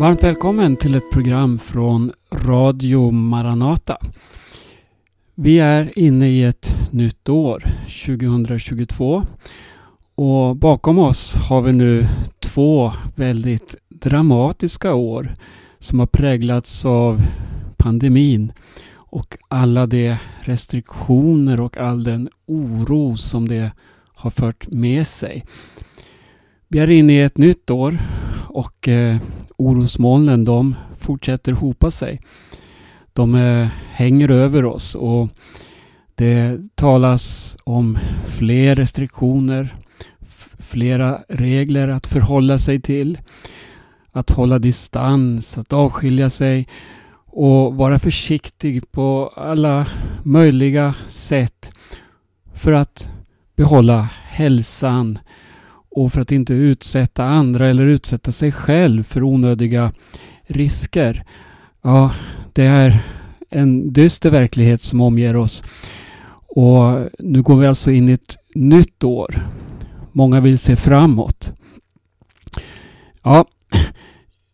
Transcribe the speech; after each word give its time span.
Varmt 0.00 0.22
välkommen 0.22 0.76
till 0.76 0.94
ett 0.94 1.10
program 1.10 1.58
från 1.58 2.12
Radio 2.32 3.10
Maranata. 3.10 3.98
Vi 5.34 5.58
är 5.58 5.98
inne 5.98 6.28
i 6.28 6.44
ett 6.44 6.74
nytt 6.90 7.28
år, 7.28 7.62
2022. 8.06 9.22
Och 10.14 10.56
bakom 10.56 10.98
oss 10.98 11.34
har 11.34 11.62
vi 11.62 11.72
nu 11.72 12.06
två 12.38 12.92
väldigt 13.14 13.76
dramatiska 13.88 14.94
år 14.94 15.34
som 15.78 15.98
har 15.98 16.06
präglats 16.06 16.84
av 16.84 17.22
pandemin 17.76 18.52
och 18.94 19.36
alla 19.48 19.86
de 19.86 20.16
restriktioner 20.40 21.60
och 21.60 21.76
all 21.76 22.04
den 22.04 22.28
oro 22.46 23.16
som 23.16 23.48
det 23.48 23.72
har 24.14 24.30
fört 24.30 24.70
med 24.70 25.06
sig. 25.06 25.44
Vi 26.72 26.78
är 26.78 26.90
inne 26.90 27.12
i 27.12 27.20
ett 27.20 27.38
nytt 27.38 27.70
år 27.70 27.98
och 28.48 28.88
eh, 28.88 29.16
orosmolnen 29.56 30.44
de 30.44 30.76
fortsätter 30.98 31.52
hopa 31.52 31.90
sig. 31.90 32.20
De 33.12 33.34
eh, 33.34 33.68
hänger 33.92 34.30
över 34.30 34.64
oss 34.64 34.94
och 34.94 35.28
det 36.14 36.60
talas 36.74 37.56
om 37.64 37.98
fler 38.26 38.74
restriktioner, 38.74 39.74
flera 40.58 41.20
regler 41.28 41.88
att 41.88 42.06
förhålla 42.06 42.58
sig 42.58 42.80
till, 42.80 43.18
att 44.12 44.30
hålla 44.30 44.58
distans, 44.58 45.58
att 45.58 45.72
avskilja 45.72 46.30
sig 46.30 46.68
och 47.26 47.74
vara 47.74 47.98
försiktig 47.98 48.92
på 48.92 49.32
alla 49.36 49.86
möjliga 50.22 50.94
sätt 51.06 51.72
för 52.54 52.72
att 52.72 53.08
behålla 53.56 54.08
hälsan 54.22 55.18
och 55.90 56.12
för 56.12 56.20
att 56.20 56.32
inte 56.32 56.54
utsätta 56.54 57.24
andra 57.24 57.68
eller 57.70 57.86
utsätta 57.86 58.32
sig 58.32 58.52
själv 58.52 59.02
för 59.02 59.22
onödiga 59.22 59.92
risker. 60.46 61.24
Ja, 61.82 62.10
det 62.52 62.64
är 62.64 63.02
en 63.50 63.92
dyster 63.92 64.30
verklighet 64.30 64.82
som 64.82 65.00
omger 65.00 65.36
oss. 65.36 65.64
Och 66.46 67.08
nu 67.18 67.42
går 67.42 67.56
vi 67.56 67.66
alltså 67.66 67.90
in 67.90 68.08
i 68.08 68.12
ett 68.12 68.36
nytt 68.54 69.04
år. 69.04 69.48
Många 70.12 70.40
vill 70.40 70.58
se 70.58 70.76
framåt. 70.76 71.52
Ja, 73.22 73.44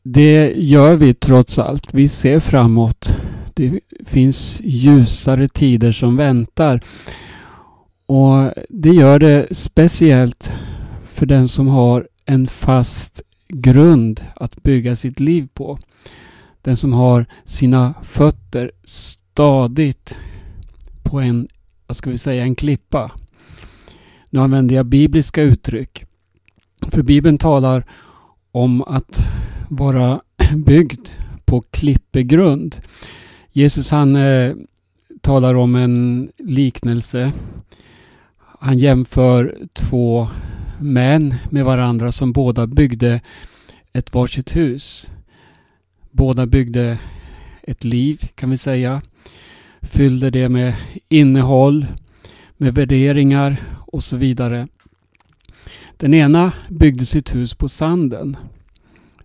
det 0.03 0.53
gör 0.57 0.97
vi 0.97 1.15
trots 1.15 1.59
allt. 1.59 1.95
Vi 1.95 2.09
ser 2.09 2.41
framåt. 2.41 3.17
Det 3.55 3.81
finns 4.07 4.61
ljusare 4.65 5.49
tider 5.49 5.93
som 5.93 6.17
väntar. 6.17 6.81
Och 8.07 8.53
det 8.69 8.91
gör 8.91 9.19
det 9.19 9.47
speciellt 9.51 10.53
för 11.17 11.27
den 11.27 11.49
som 11.49 11.69
har 11.69 12.09
en 12.25 12.47
fast 12.47 13.23
grund 13.49 14.25
att 14.37 14.63
bygga 14.63 14.97
sitt 14.97 15.21
liv 15.21 15.49
på. 15.55 15.79
Den 16.63 16.77
som 16.77 16.93
har 16.93 17.27
sina 17.45 17.95
fötter 18.03 18.71
stadigt 18.85 20.19
på 21.03 21.21
en, 21.21 21.49
vad 21.87 21.97
ska 21.97 22.11
vi 22.11 22.19
säga, 22.19 22.43
en 22.43 22.55
klippa. 22.55 23.11
Nu 24.31 24.41
använder 24.41 24.75
jag 24.75 24.87
bibliska 24.87 25.43
uttryck. 25.43 26.05
För 26.91 27.03
Bibeln 27.03 27.39
talar 27.39 27.85
om 28.53 28.83
att 28.83 29.19
vara 29.69 30.21
byggd 30.57 31.09
på 31.45 31.61
klippegrund. 31.61 32.77
Jesus 33.53 33.91
han 33.91 34.17
eh, 34.17 34.55
talar 35.21 35.55
om 35.55 35.75
en 35.75 36.29
liknelse. 36.39 37.33
Han 38.59 38.79
jämför 38.79 39.57
två 39.73 40.29
män 40.81 41.35
med 41.51 41.65
varandra 41.65 42.13
som 42.13 42.33
båda 42.33 42.67
byggde 42.67 43.21
ett 43.93 44.15
varsitt 44.15 44.57
hus. 44.57 45.11
Båda 46.11 46.47
byggde 46.47 46.99
ett 47.63 47.85
liv 47.85 48.29
kan 48.35 48.51
vi 48.51 48.57
säga. 48.57 49.03
Fyllde 49.83 50.31
det 50.31 50.49
med 50.49 50.75
innehåll, 51.09 51.87
med 52.57 52.75
värderingar 52.75 53.57
och 53.87 54.03
så 54.03 54.17
vidare. 54.17 54.69
Den 55.97 56.15
ena 56.15 56.53
byggde 56.69 57.07
sitt 57.07 57.35
hus 57.35 57.55
på 57.55 57.69
sanden. 57.69 58.37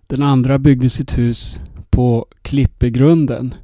Den 0.06 0.22
andra 0.22 0.58
byggde 0.58 0.88
sitt 0.88 1.18
hus 1.18 1.60
på 1.90 2.26
klippegrunden. 2.42 3.54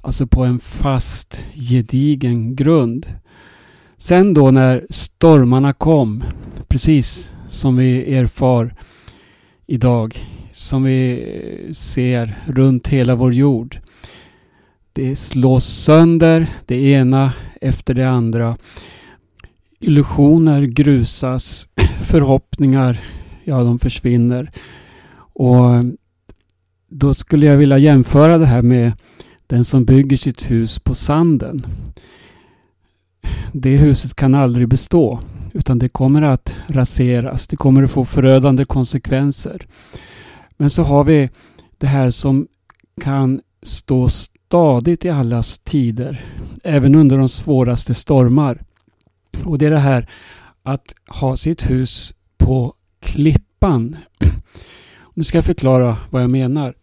Alltså 0.00 0.26
på 0.26 0.44
en 0.44 0.58
fast, 0.58 1.44
gedigen 1.54 2.56
grund. 2.56 3.06
Sen 4.04 4.34
då 4.34 4.50
när 4.50 4.86
stormarna 4.90 5.72
kom, 5.72 6.24
precis 6.68 7.34
som 7.48 7.76
vi 7.76 8.14
erfar 8.14 8.74
idag, 9.66 10.28
som 10.52 10.82
vi 10.82 11.12
eh, 11.12 11.72
ser 11.72 12.38
runt 12.46 12.88
hela 12.88 13.14
vår 13.14 13.34
jord. 13.34 13.78
Det 14.92 15.16
slås 15.16 15.64
sönder, 15.64 16.46
det 16.66 16.82
ena 16.82 17.32
efter 17.60 17.94
det 17.94 18.08
andra. 18.10 18.56
Illusioner 19.80 20.62
grusas, 20.62 21.68
förhoppningar, 22.02 23.00
ja 23.44 23.62
de 23.62 23.78
försvinner. 23.78 24.52
Och 25.16 25.74
eh, 25.74 25.82
då 26.88 27.14
skulle 27.14 27.46
jag 27.46 27.56
vilja 27.56 27.78
jämföra 27.78 28.38
det 28.38 28.46
här 28.46 28.62
med 28.62 28.92
den 29.46 29.64
som 29.64 29.84
bygger 29.84 30.16
sitt 30.16 30.50
hus 30.50 30.78
på 30.78 30.94
sanden 30.94 31.66
det 33.52 33.76
huset 33.76 34.14
kan 34.14 34.34
aldrig 34.34 34.68
bestå. 34.68 35.20
Utan 35.52 35.78
det 35.78 35.88
kommer 35.88 36.22
att 36.22 36.54
raseras. 36.66 37.46
Det 37.46 37.56
kommer 37.56 37.82
att 37.82 37.90
få 37.90 38.04
förödande 38.04 38.64
konsekvenser. 38.64 39.66
Men 40.56 40.70
så 40.70 40.82
har 40.82 41.04
vi 41.04 41.30
det 41.78 41.86
här 41.86 42.10
som 42.10 42.46
kan 43.00 43.40
stå 43.62 44.08
stadigt 44.08 45.04
i 45.04 45.10
allas 45.10 45.58
tider. 45.58 46.24
Även 46.64 46.94
under 46.94 47.18
de 47.18 47.28
svåraste 47.28 47.94
stormar. 47.94 48.60
Och 49.44 49.58
det 49.58 49.66
är 49.66 49.70
det 49.70 49.78
här 49.78 50.10
att 50.62 50.94
ha 51.06 51.36
sitt 51.36 51.70
hus 51.70 52.14
på 52.38 52.74
klippan. 53.00 53.96
Nu 55.14 55.24
ska 55.24 55.38
jag 55.38 55.44
förklara 55.44 55.96
vad 56.10 56.22
jag 56.22 56.30
menar. 56.30 56.74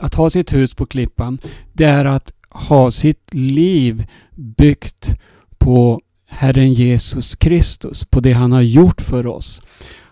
Att 0.00 0.14
ha 0.14 0.30
sitt 0.30 0.52
hus 0.52 0.74
på 0.74 0.86
klippan, 0.86 1.38
det 1.72 1.84
är 1.84 2.04
att 2.04 2.32
ha 2.48 2.90
sitt 2.90 3.34
liv 3.34 4.06
byggt 4.34 5.14
på 5.60 6.00
Herren 6.26 6.72
Jesus 6.72 7.34
Kristus, 7.34 8.04
på 8.04 8.20
det 8.20 8.32
han 8.32 8.52
har 8.52 8.60
gjort 8.60 9.00
för 9.00 9.26
oss. 9.26 9.62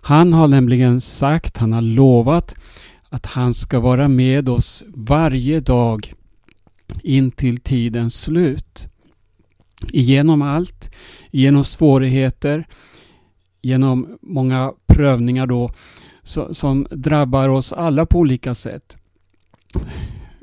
Han 0.01 0.33
har 0.33 0.49
nämligen 0.49 1.01
sagt, 1.01 1.57
han 1.57 1.73
har 1.73 1.83
lovat 1.83 2.55
att 3.09 3.27
han 3.27 3.55
ska 3.55 3.81
vara 3.81 4.09
med 4.09 4.49
oss 4.49 4.85
varje 4.89 5.61
dag 5.61 6.13
in 7.03 7.31
till 7.31 7.61
tidens 7.61 8.23
slut. 8.23 8.89
Genom 9.93 10.43
allt, 10.43 10.91
genom 11.31 11.65
svårigheter, 11.65 12.67
genom 13.63 14.19
många 14.23 14.73
prövningar 14.87 15.47
då 15.47 15.73
som 16.53 16.87
drabbar 16.91 17.49
oss 17.49 17.73
alla 17.73 18.07
på 18.07 18.19
olika 18.19 18.55
sätt. 18.55 18.97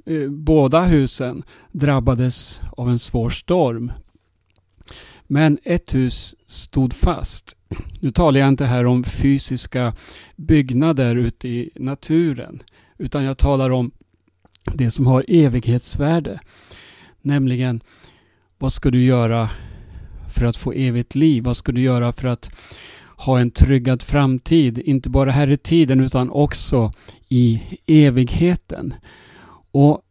Eh, 0.06 0.30
båda 0.30 0.84
husen 0.84 1.44
drabbades 1.72 2.62
av 2.78 2.90
en 2.90 3.00
svår 3.00 3.30
storm 3.30 3.92
men 5.28 5.58
ett 5.64 5.96
hus 5.96 6.36
stod 6.48 6.94
fast. 6.94 7.56
Nu 8.00 8.12
talar 8.12 8.40
jag 8.40 8.50
inte 8.50 8.66
här 8.66 8.86
om 8.86 9.04
fysiska 9.04 9.94
byggnader 10.36 11.16
ute 11.16 11.48
i 11.48 11.70
naturen. 11.76 12.64
Utan 12.98 13.24
jag 13.24 13.38
talar 13.38 13.70
om 13.70 13.92
det 14.74 14.92
som 14.92 15.08
har 15.08 15.26
evighetsvärde. 15.28 16.40
Nämligen, 17.22 17.82
vad 18.58 18.74
ska 18.74 18.92
du 18.92 19.04
göra 19.04 19.50
för 20.36 20.46
att 20.46 20.58
få 20.58 20.72
evigt 20.72 21.16
liv? 21.16 21.44
Vad 21.44 21.58
ska 21.58 21.72
du 21.72 21.82
göra 21.82 22.14
för 22.14 22.28
att 22.28 22.50
ha 23.18 23.40
en 23.40 23.52
tryggad 23.52 24.04
framtid? 24.04 24.80
Inte 24.80 25.10
bara 25.10 25.32
här 25.32 25.52
i 25.52 25.58
tiden 25.58 26.00
utan 26.00 26.30
också 26.30 26.94
i 27.30 27.62
evigheten. 27.86 28.94
Och 29.72 30.02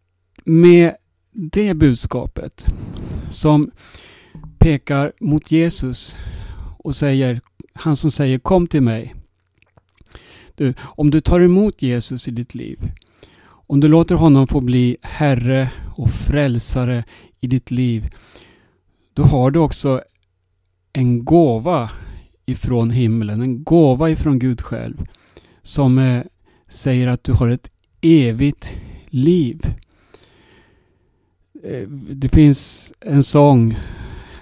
med 0.44 0.94
det 1.32 1.74
budskapet 1.74 2.66
som 3.30 3.70
pekar 4.64 5.12
mot 5.20 5.52
Jesus 5.52 6.18
och 6.78 6.94
säger, 6.94 7.40
han 7.72 7.96
som 7.96 8.10
säger 8.10 8.38
kom 8.38 8.66
till 8.66 8.82
mig. 8.82 9.14
Du, 10.54 10.74
om 10.80 11.10
du 11.10 11.20
tar 11.20 11.40
emot 11.40 11.82
Jesus 11.82 12.28
i 12.28 12.30
ditt 12.30 12.54
liv, 12.54 12.78
om 13.46 13.80
du 13.80 13.88
låter 13.88 14.14
honom 14.14 14.46
få 14.46 14.60
bli 14.60 14.96
Herre 15.02 15.70
och 15.96 16.10
Frälsare 16.10 17.04
i 17.40 17.46
ditt 17.46 17.70
liv, 17.70 18.14
då 19.14 19.22
har 19.22 19.50
du 19.50 19.58
också 19.58 20.02
en 20.92 21.24
gåva 21.24 21.90
ifrån 22.46 22.90
himlen, 22.90 23.42
en 23.42 23.64
gåva 23.64 24.10
ifrån 24.10 24.38
Gud 24.38 24.60
själv, 24.60 25.06
som 25.62 25.98
eh, 25.98 26.22
säger 26.68 27.06
att 27.08 27.24
du 27.24 27.32
har 27.32 27.48
ett 27.48 27.70
evigt 28.00 28.76
liv. 29.08 29.74
Eh, 31.64 31.88
det 31.90 32.28
finns 32.28 32.92
en 33.00 33.22
sång 33.22 33.76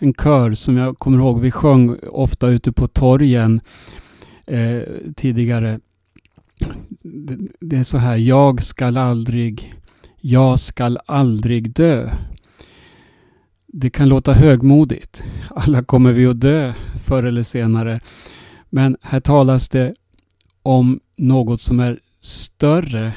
en 0.02 0.14
kör 0.14 0.54
som 0.54 0.76
jag 0.76 0.98
kommer 0.98 1.18
ihåg 1.18 1.40
vi 1.40 1.50
sjöng 1.50 1.96
ofta 2.02 2.48
ute 2.48 2.72
på 2.72 2.88
torgen 2.88 3.60
eh, 4.46 4.82
tidigare. 5.16 5.80
det 7.60 7.76
är 7.76 7.82
så 7.82 7.98
här, 7.98 8.16
jag 8.16 8.62
skall 8.62 8.96
aldrig, 8.96 9.74
jag 10.20 10.60
skall 10.60 10.98
aldrig 11.06 11.70
dö. 11.70 12.10
Det 13.66 13.90
kan 13.90 14.08
låta 14.08 14.32
högmodigt. 14.32 15.24
Alla 15.50 15.82
kommer 15.82 16.12
vi 16.12 16.26
att 16.26 16.40
dö 16.40 16.72
förr 17.04 17.22
eller 17.22 17.42
senare. 17.42 18.00
Men 18.70 18.96
här 19.02 19.20
talas 19.20 19.68
det 19.68 19.94
om 20.62 21.00
något 21.16 21.60
som 21.60 21.80
är 21.80 21.98
större 22.20 23.12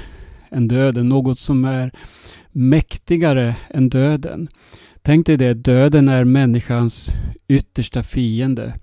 än 0.49 0.67
döden, 0.67 1.09
något 1.09 1.39
som 1.39 1.65
är 1.65 1.91
mäktigare 2.51 3.55
än 3.69 3.89
döden. 3.89 4.47
Tänk 5.05 5.25
dig 5.25 5.37
det, 5.37 5.53
döden 5.53 6.09
är 6.09 6.23
människans 6.23 7.15
yttersta 7.47 8.03
fiende. 8.03 8.75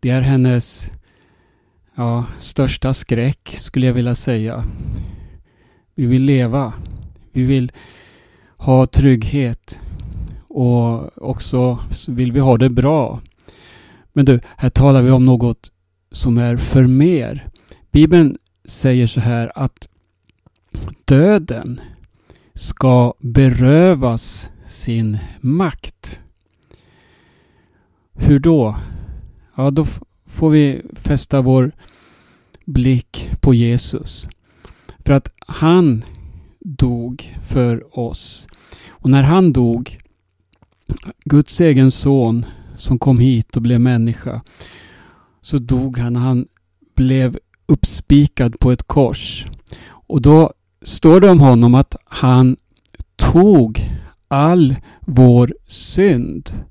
Det 0.00 0.10
är 0.10 0.20
hennes 0.20 0.92
ja, 1.94 2.24
största 2.38 2.92
skräck 2.92 3.56
skulle 3.58 3.86
jag 3.86 3.92
vilja 3.92 4.14
säga. 4.14 4.64
Vi 5.94 6.06
vill 6.06 6.22
leva. 6.22 6.72
Vi 7.32 7.44
vill 7.44 7.72
ha 8.56 8.86
trygghet. 8.86 9.80
Och 10.48 11.22
också 11.28 11.78
vill 12.08 12.32
vi 12.32 12.40
ha 12.40 12.56
det 12.56 12.70
bra. 12.70 13.20
Men 14.12 14.24
du, 14.24 14.40
här 14.56 14.70
talar 14.70 15.02
vi 15.02 15.10
om 15.10 15.26
något 15.26 15.70
som 16.10 16.38
är 16.38 16.56
för 16.56 16.86
mer. 16.86 17.48
Bibeln 17.90 18.38
säger 18.64 19.06
så 19.06 19.20
här 19.20 19.52
att 19.54 19.88
döden 21.04 21.80
ska 22.54 23.14
berövas 23.18 24.50
sin 24.70 25.18
makt. 25.40 26.20
Hur 28.14 28.38
då? 28.38 28.76
Ja, 29.56 29.70
då 29.70 29.86
får 30.26 30.50
vi 30.50 30.82
fästa 30.94 31.40
vår 31.40 31.72
blick 32.64 33.30
på 33.40 33.54
Jesus. 33.54 34.28
För 34.98 35.12
att 35.12 35.28
han 35.38 36.04
dog 36.60 37.38
för 37.46 37.98
oss. 37.98 38.48
Och 38.88 39.10
när 39.10 39.22
han 39.22 39.52
dog, 39.52 39.98
Guds 41.24 41.60
egen 41.60 41.90
son 41.90 42.46
som 42.74 42.98
kom 42.98 43.18
hit 43.18 43.56
och 43.56 43.62
blev 43.62 43.80
människa, 43.80 44.42
så 45.42 45.58
dog 45.58 45.98
han. 45.98 46.16
Han 46.16 46.46
blev 46.94 47.38
uppspikad 47.66 48.58
på 48.58 48.72
ett 48.72 48.82
kors. 48.82 49.46
Och 49.88 50.22
då 50.22 50.52
står 50.82 51.20
det 51.20 51.30
om 51.30 51.40
honom 51.40 51.74
att 51.74 51.96
han 52.04 52.56
tog 53.16 53.99
all 54.30 54.76
vår 55.00 55.54
synd. 55.66 56.64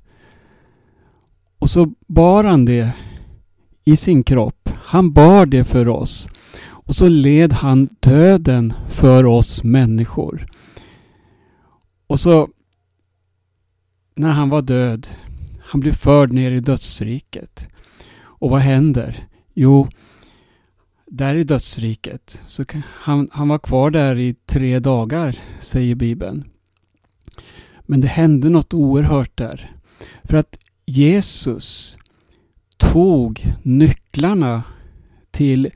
Och 1.60 1.70
så 1.70 1.94
bar 2.08 2.44
han 2.44 2.66
det 2.66 2.92
i 3.84 3.96
sin 3.96 4.24
kropp. 4.24 4.70
Han 4.84 5.14
bar 5.14 5.46
det 5.46 5.64
för 5.64 5.90
oss. 5.90 6.30
Och 6.68 6.96
så 6.96 7.08
led 7.08 7.54
han 7.54 7.90
döden 8.00 8.74
för 8.88 9.26
oss 9.26 9.64
människor. 9.64 10.46
Och 12.08 12.20
så 12.20 12.50
när 14.16 14.32
han 14.32 14.50
var 14.50 14.62
död, 14.62 15.08
han 15.62 15.82
blev 15.82 15.94
förd 15.94 16.34
ner 16.34 16.52
i 16.52 16.60
dödsriket. 16.60 17.68
Och 18.22 18.50
vad 18.50 18.62
händer? 18.62 19.28
Jo, 19.54 19.88
där 21.06 21.36
i 21.36 21.44
dödsriket, 21.44 22.42
så 22.46 22.66
han, 22.84 23.30
han 23.32 23.48
var 23.48 23.60
kvar 23.60 23.92
där 23.92 24.18
i 24.18 24.34
tre 24.46 24.80
dagar, 24.80 25.40
säger 25.60 25.96
Bibeln. 25.96 26.49
Men 27.90 28.02
det 28.02 28.08
hände 28.08 28.50
något 28.50 28.74
oerhört 28.74 29.38
där. 29.38 29.72
För 30.24 30.38
att 30.38 30.58
Jesus 30.86 31.98
tog 32.78 33.46
nycklarna 33.64 34.64
till 35.32 35.70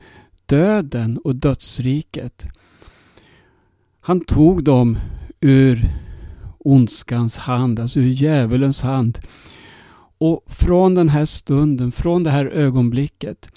döden 0.46 1.18
och 1.18 1.36
dödsriket. 1.36 2.46
Han 4.00 4.20
tog 4.20 4.64
dem 4.64 4.98
ur 5.40 5.94
ondskans 6.58 7.36
hand, 7.36 7.80
alltså 7.80 8.00
ur 8.00 8.08
djävulens 8.08 8.82
hand. 8.82 9.18
Och 10.18 10.44
från 10.46 10.94
den 10.94 11.08
här 11.08 11.24
stunden, 11.24 11.92
från 11.92 12.24
det 12.24 12.30
här 12.30 12.46
ögonblicket 12.46 13.50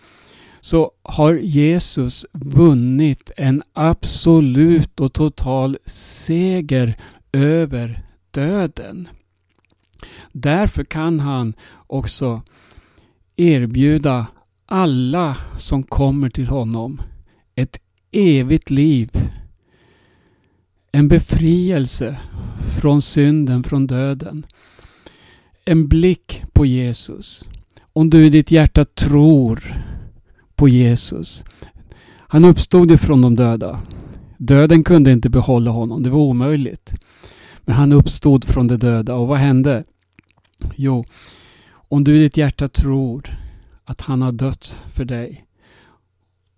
så 0.62 0.92
har 1.04 1.34
Jesus 1.34 2.26
vunnit 2.34 3.32
en 3.38 3.64
absolut 3.74 5.00
och 5.00 5.14
total 5.14 5.78
seger 5.86 6.98
över 7.32 8.07
döden. 8.38 9.08
Därför 10.32 10.84
kan 10.84 11.20
han 11.20 11.54
också 11.88 12.42
erbjuda 13.36 14.28
alla 14.66 15.38
som 15.58 15.84
kommer 15.84 16.30
till 16.30 16.48
honom 16.48 17.02
ett 17.56 17.80
evigt 18.12 18.70
liv. 18.70 19.10
En 20.92 21.08
befrielse 21.08 22.18
från 22.82 23.02
synden, 23.02 23.64
från 23.64 23.88
döden. 23.88 24.46
En 25.66 25.88
blick 25.88 26.44
på 26.54 26.66
Jesus. 26.66 27.50
Om 27.94 28.10
du 28.10 28.26
i 28.26 28.30
ditt 28.30 28.52
hjärta 28.52 28.86
tror 28.86 29.84
på 30.56 30.70
Jesus. 30.70 31.46
Han 32.18 32.46
uppstod 32.46 32.92
ifrån 32.92 33.22
de 33.22 33.36
döda. 33.36 33.82
Döden 34.38 34.84
kunde 34.84 35.12
inte 35.12 35.30
behålla 35.30 35.72
honom, 35.72 36.04
det 36.04 36.10
var 36.10 36.20
omöjligt. 36.20 36.94
Men 37.68 37.76
han 37.76 37.94
uppstod 37.94 38.46
från 38.46 38.68
de 38.68 38.78
döda 38.78 39.16
och 39.16 39.28
vad 39.28 39.38
hände? 39.38 39.84
Jo, 40.76 41.06
om 41.70 42.04
du 42.04 42.18
i 42.18 42.20
ditt 42.20 42.38
hjärta 42.38 42.68
tror 42.68 43.40
att 43.84 44.02
han 44.02 44.22
har 44.22 44.32
dött 44.32 44.80
för 44.94 45.06
dig 45.06 45.46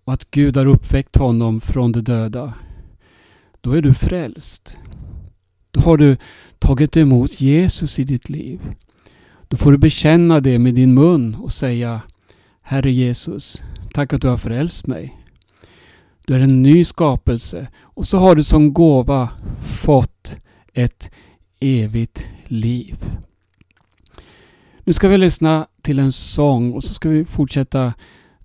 och 0.04 0.12
att 0.12 0.30
Gud 0.30 0.56
har 0.56 0.66
uppväckt 0.66 1.16
honom 1.16 1.60
från 1.60 1.92
de 1.92 2.00
döda, 2.00 2.54
då 3.60 3.72
är 3.72 3.82
du 3.82 3.94
frälst. 3.94 4.78
Då 5.70 5.80
har 5.80 5.96
du 5.96 6.16
tagit 6.58 6.96
emot 6.96 7.40
Jesus 7.40 7.98
i 7.98 8.04
ditt 8.04 8.28
liv. 8.28 8.60
Då 9.48 9.56
får 9.56 9.72
du 9.72 9.78
bekänna 9.78 10.40
det 10.40 10.58
med 10.58 10.74
din 10.74 10.94
mun 10.94 11.34
och 11.34 11.52
säga 11.52 12.00
Herre 12.62 12.92
Jesus, 12.92 13.62
tack 13.94 14.12
att 14.12 14.22
du 14.22 14.28
har 14.28 14.36
frälst 14.36 14.86
mig. 14.86 15.18
Du 16.26 16.34
är 16.34 16.40
en 16.40 16.62
ny 16.62 16.84
skapelse 16.84 17.68
och 17.78 18.06
så 18.06 18.18
har 18.18 18.34
du 18.34 18.44
som 18.44 18.72
gåva 18.72 19.28
fått 19.62 20.36
ett 20.74 21.10
evigt 21.60 22.26
liv. 22.44 23.04
Nu 24.84 24.92
ska 24.92 25.08
vi 25.08 25.18
lyssna 25.18 25.66
till 25.82 25.98
en 25.98 26.12
sång 26.12 26.72
och 26.72 26.84
så 26.84 26.94
ska 26.94 27.08
vi 27.08 27.24
fortsätta 27.24 27.94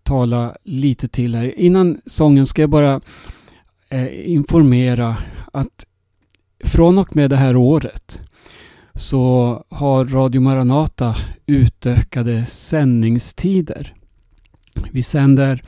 tala 0.03 0.55
lite 0.63 1.07
till 1.07 1.35
här. 1.35 1.59
Innan 1.59 2.01
sången 2.05 2.45
ska 2.45 2.61
jag 2.61 2.69
bara 2.69 3.01
eh, 3.89 4.31
informera 4.31 5.17
att 5.53 5.85
från 6.63 6.97
och 6.97 7.15
med 7.15 7.29
det 7.29 7.37
här 7.37 7.55
året 7.55 8.21
så 8.95 9.63
har 9.69 10.05
Radio 10.05 10.41
Maranata 10.41 11.15
utökade 11.45 12.45
sändningstider. 12.45 13.93
Vi 14.91 15.03
sänder 15.03 15.63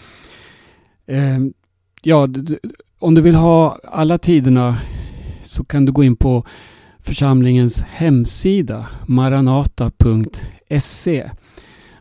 eh, 1.06 1.40
Ja, 2.02 2.28
om 3.00 3.16
du 3.16 3.22
vill 3.22 3.36
ha 3.36 3.80
alla 3.84 4.18
tiderna 4.18 4.78
så 5.48 5.64
kan 5.64 5.86
du 5.86 5.92
gå 5.92 6.04
in 6.04 6.16
på 6.16 6.46
församlingens 7.00 7.82
hemsida 7.82 8.86
maranata.se 9.06 10.50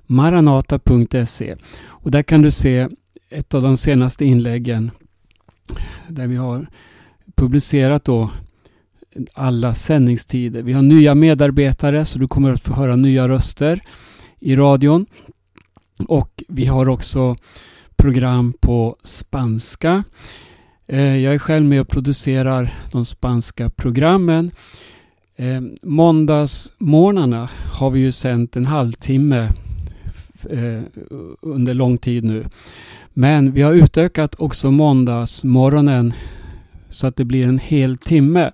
maranata.se 0.07 1.57
och 1.87 2.11
där 2.11 2.23
kan 2.23 2.43
du 2.43 2.51
se 2.51 2.89
ett 3.31 3.55
av 3.55 3.63
de 3.63 3.77
senaste 3.77 4.25
inläggen 4.25 4.91
där 6.09 6.27
vi 6.27 6.37
har 6.37 6.67
publicerat 7.35 8.05
då 8.05 8.31
alla 9.35 9.75
sändningstider. 9.75 10.63
Vi 10.63 10.73
har 10.73 10.83
nya 10.83 11.15
medarbetare 11.15 12.05
så 12.05 12.19
du 12.19 12.29
kommer 12.29 12.53
att 12.53 12.63
få 12.63 12.75
höra 12.75 12.97
nya 12.97 13.29
röster 13.29 13.81
i 14.41 14.57
radion. 14.57 15.07
Och 16.09 16.43
vi 16.49 16.65
har 16.65 16.89
också 16.89 17.37
program 17.97 18.53
på 18.61 18.97
spanska. 19.03 20.05
Eh, 20.89 21.17
jag 21.17 21.35
är 21.35 21.39
själv 21.39 21.67
med 21.67 21.81
och 21.81 21.89
producerar 21.89 22.75
de 22.93 23.05
spanska 23.05 23.71
programmen. 23.71 24.51
Eh, 25.37 25.61
måndagsmorgnarna 25.83 27.51
har 27.73 27.91
vi 27.91 28.01
ju 28.01 28.13
sänt 28.13 28.57
en 28.57 28.67
halvtimme 28.67 29.53
eh, 30.51 30.83
under 31.41 31.75
lång 31.75 31.99
tid 31.99 32.25
nu. 32.25 32.47
Men 33.13 33.53
vi 33.53 33.63
har 33.63 33.73
utökat 33.73 34.35
också 34.39 34.71
måndagsmorgonen 34.71 36.15
så 36.89 37.07
att 37.07 37.17
det 37.17 37.25
blir 37.25 37.47
en 37.47 37.59
hel 37.59 37.99
timme. 37.99 38.53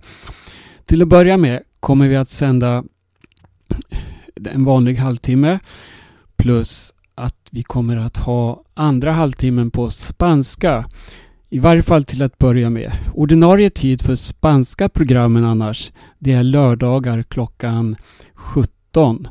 Till 0.84 1.02
att 1.02 1.08
börja 1.08 1.36
med 1.36 1.62
kommer 1.80 2.08
vi 2.08 2.16
att 2.16 2.30
sända 2.30 2.84
en 4.50 4.64
vanlig 4.64 4.94
halvtimme 4.94 5.58
plus 6.36 6.94
att 7.14 7.36
vi 7.50 7.62
kommer 7.62 7.96
att 7.96 8.16
ha 8.16 8.64
andra 8.74 9.12
halvtimmen 9.12 9.70
på 9.70 9.90
spanska. 9.90 10.84
I 11.52 11.59
varje 11.59 11.82
fall 11.82 12.04
till 12.04 12.23
att 12.23 12.38
börja 12.38 12.71
med. 12.71 12.92
Ordinarie 13.14 13.71
tid 13.71 14.02
för 14.02 14.14
spanska 14.14 14.88
programmen 14.88 15.44
annars, 15.44 15.92
det 16.18 16.32
är 16.32 16.42
lördagar 16.42 17.23
klockan 17.23 17.97
17. 18.35 19.28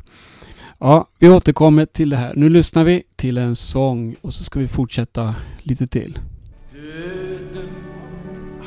Ja, 0.79 1.09
vi 1.19 1.29
återkommer 1.29 1.85
till 1.85 2.09
det 2.09 2.17
här. 2.17 2.33
Nu 2.35 2.49
lyssnar 2.49 2.83
vi 2.83 3.03
till 3.15 3.37
en 3.37 3.55
sång 3.55 4.15
och 4.21 4.33
så 4.33 4.43
ska 4.43 4.59
vi 4.59 4.67
fortsätta 4.67 5.35
lite 5.59 5.87
till. 5.87 6.19
Döden 6.71 7.69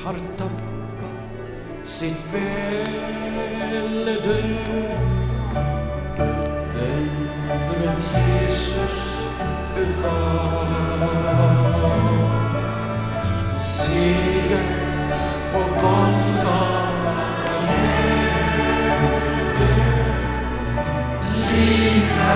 har 0.04 0.14
tappat 0.37 0.61
sitt 1.84 2.23
välde. 2.32 3.04
Fatiha, 21.54 22.34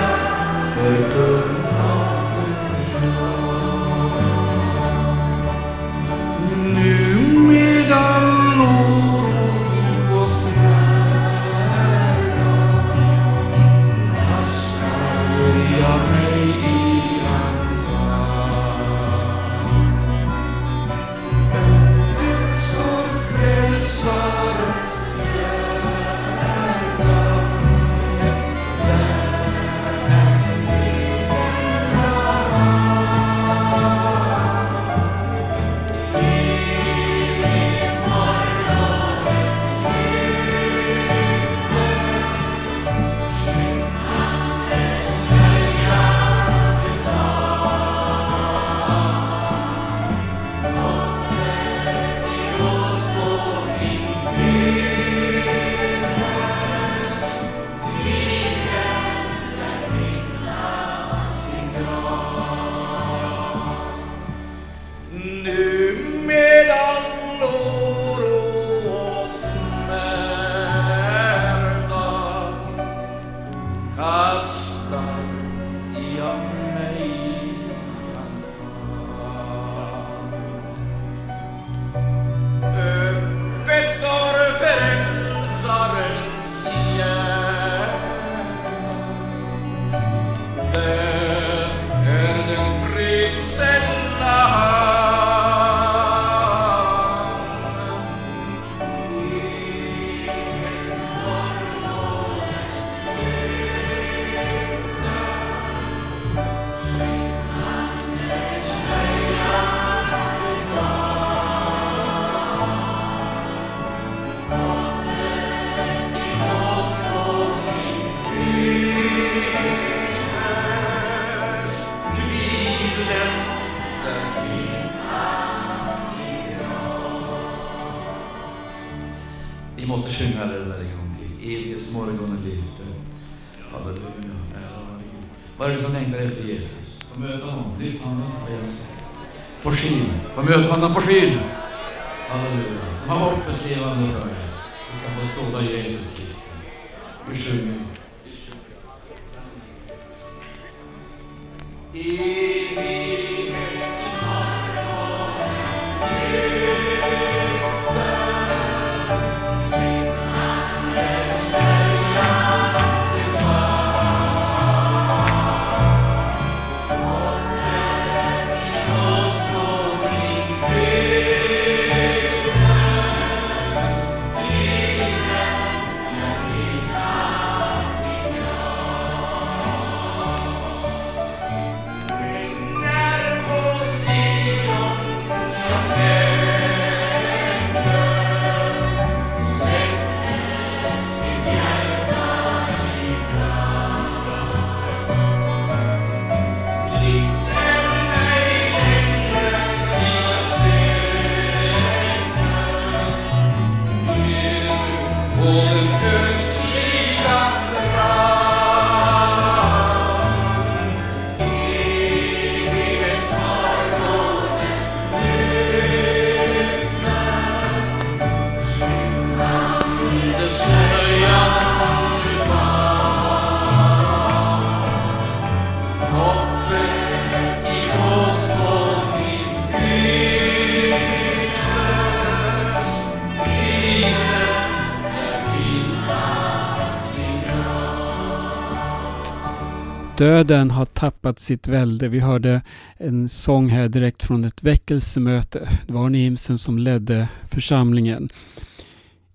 Döden 240.18 240.70
har 240.70 240.84
tappat 240.84 241.40
sitt 241.40 241.68
välde. 241.68 242.08
Vi 242.08 242.20
hörde 242.20 242.62
en 242.96 243.28
sång 243.28 243.68
här 243.68 243.88
direkt 243.88 244.22
från 244.22 244.44
ett 244.44 244.62
väckelsemöte. 244.62 245.68
Det 245.86 245.92
var 245.92 246.06
Arne 246.06 246.18
Imsen 246.18 246.58
som 246.58 246.78
ledde 246.78 247.28
församlingen. 247.50 248.28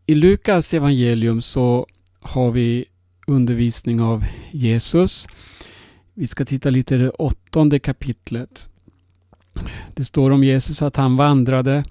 I 0.05 0.15
Lukas 0.15 0.73
evangelium 0.73 1.41
så 1.41 1.87
har 2.19 2.51
vi 2.51 2.85
undervisning 3.27 4.01
av 4.01 4.25
Jesus. 4.51 5.27
Vi 6.13 6.27
ska 6.27 6.45
titta 6.45 6.69
lite 6.69 6.95
i 6.95 6.97
det 6.97 7.09
åttonde 7.09 7.79
kapitlet. 7.79 8.67
Det 9.93 10.05
står 10.05 10.31
om 10.31 10.43
Jesus 10.43 10.81
att 10.81 10.95
han 10.95 11.17
vandrade 11.17 11.83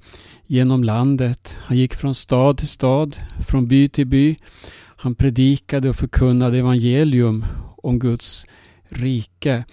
genom 0.46 0.84
landet. 0.84 1.56
Han 1.60 1.76
gick 1.78 1.94
från 1.94 2.14
stad 2.14 2.58
till 2.58 2.68
stad, 2.68 3.16
från 3.48 3.68
by 3.68 3.88
till 3.88 4.06
by. 4.06 4.36
Han 4.96 5.14
predikade 5.14 5.88
och 5.88 5.96
förkunnade 5.96 6.58
evangelium 6.58 7.46
om 7.76 7.98
Guds 7.98 8.46
rike. 8.92 9.64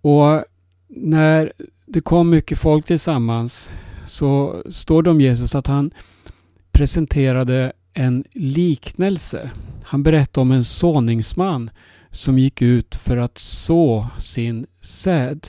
Och 0.00 0.44
när 0.88 1.52
det 1.86 2.00
kom 2.00 2.30
mycket 2.30 2.58
folk 2.58 2.86
tillsammans 2.86 3.70
så 4.06 4.62
står 4.70 5.02
det 5.02 5.10
om 5.10 5.20
Jesus 5.20 5.54
att 5.54 5.66
han 5.66 5.90
presenterade 6.72 7.72
en 7.92 8.24
liknelse. 8.32 9.50
Han 9.84 10.02
berättade 10.02 10.42
om 10.42 10.52
en 10.52 10.64
såningsman 10.64 11.70
som 12.10 12.38
gick 12.38 12.62
ut 12.62 12.94
för 12.94 13.16
att 13.16 13.38
så 13.38 14.08
sin 14.18 14.66
säd. 14.80 15.46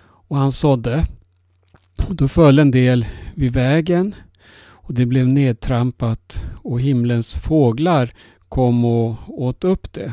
Och 0.00 0.36
han 0.36 0.52
sådde. 0.52 1.06
Då 2.08 2.28
föll 2.28 2.58
en 2.58 2.70
del 2.70 3.06
vid 3.34 3.52
vägen 3.52 4.14
och 4.88 4.94
det 4.94 5.06
blev 5.06 5.28
nedtrampat 5.28 6.42
och 6.62 6.80
himlens 6.80 7.34
fåglar 7.34 8.12
kom 8.48 8.84
och 8.84 9.42
åt 9.42 9.64
upp 9.64 9.92
det. 9.92 10.12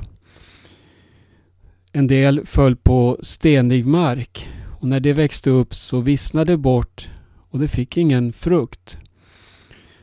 En 1.97 2.07
del 2.07 2.45
föll 2.45 2.75
på 2.75 3.17
stenig 3.21 3.85
mark 3.85 4.49
och 4.79 4.87
när 4.87 4.99
det 4.99 5.13
växte 5.13 5.49
upp 5.49 5.75
så 5.75 6.01
vissnade 6.01 6.51
det 6.51 6.57
bort 6.57 7.09
och 7.49 7.59
det 7.59 7.67
fick 7.67 7.97
ingen 7.97 8.33
frukt. 8.33 8.97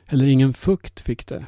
Eller 0.06 0.26
ingen 0.26 0.52
fukt 0.52 1.00
fick 1.00 1.26
det. 1.26 1.44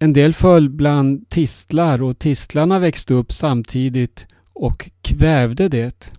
En 0.00 0.12
del 0.12 0.34
föll 0.34 0.70
bland 0.70 1.28
tistlar 1.28 2.02
och 2.02 2.18
tistlarna 2.18 2.78
växte 2.78 3.14
upp 3.14 3.32
samtidigt 3.32 4.26
och 4.52 4.90
kvävde 5.02 5.68
det. 5.68 6.12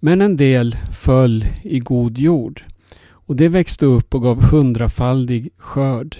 Men 0.00 0.20
en 0.20 0.36
del 0.36 0.76
föll 0.92 1.44
i 1.62 1.78
god 1.78 2.18
jord 2.18 2.64
och 3.02 3.36
det 3.36 3.48
växte 3.48 3.86
upp 3.86 4.14
och 4.14 4.22
gav 4.22 4.42
hundrafaldig 4.42 5.50
skörd. 5.56 6.16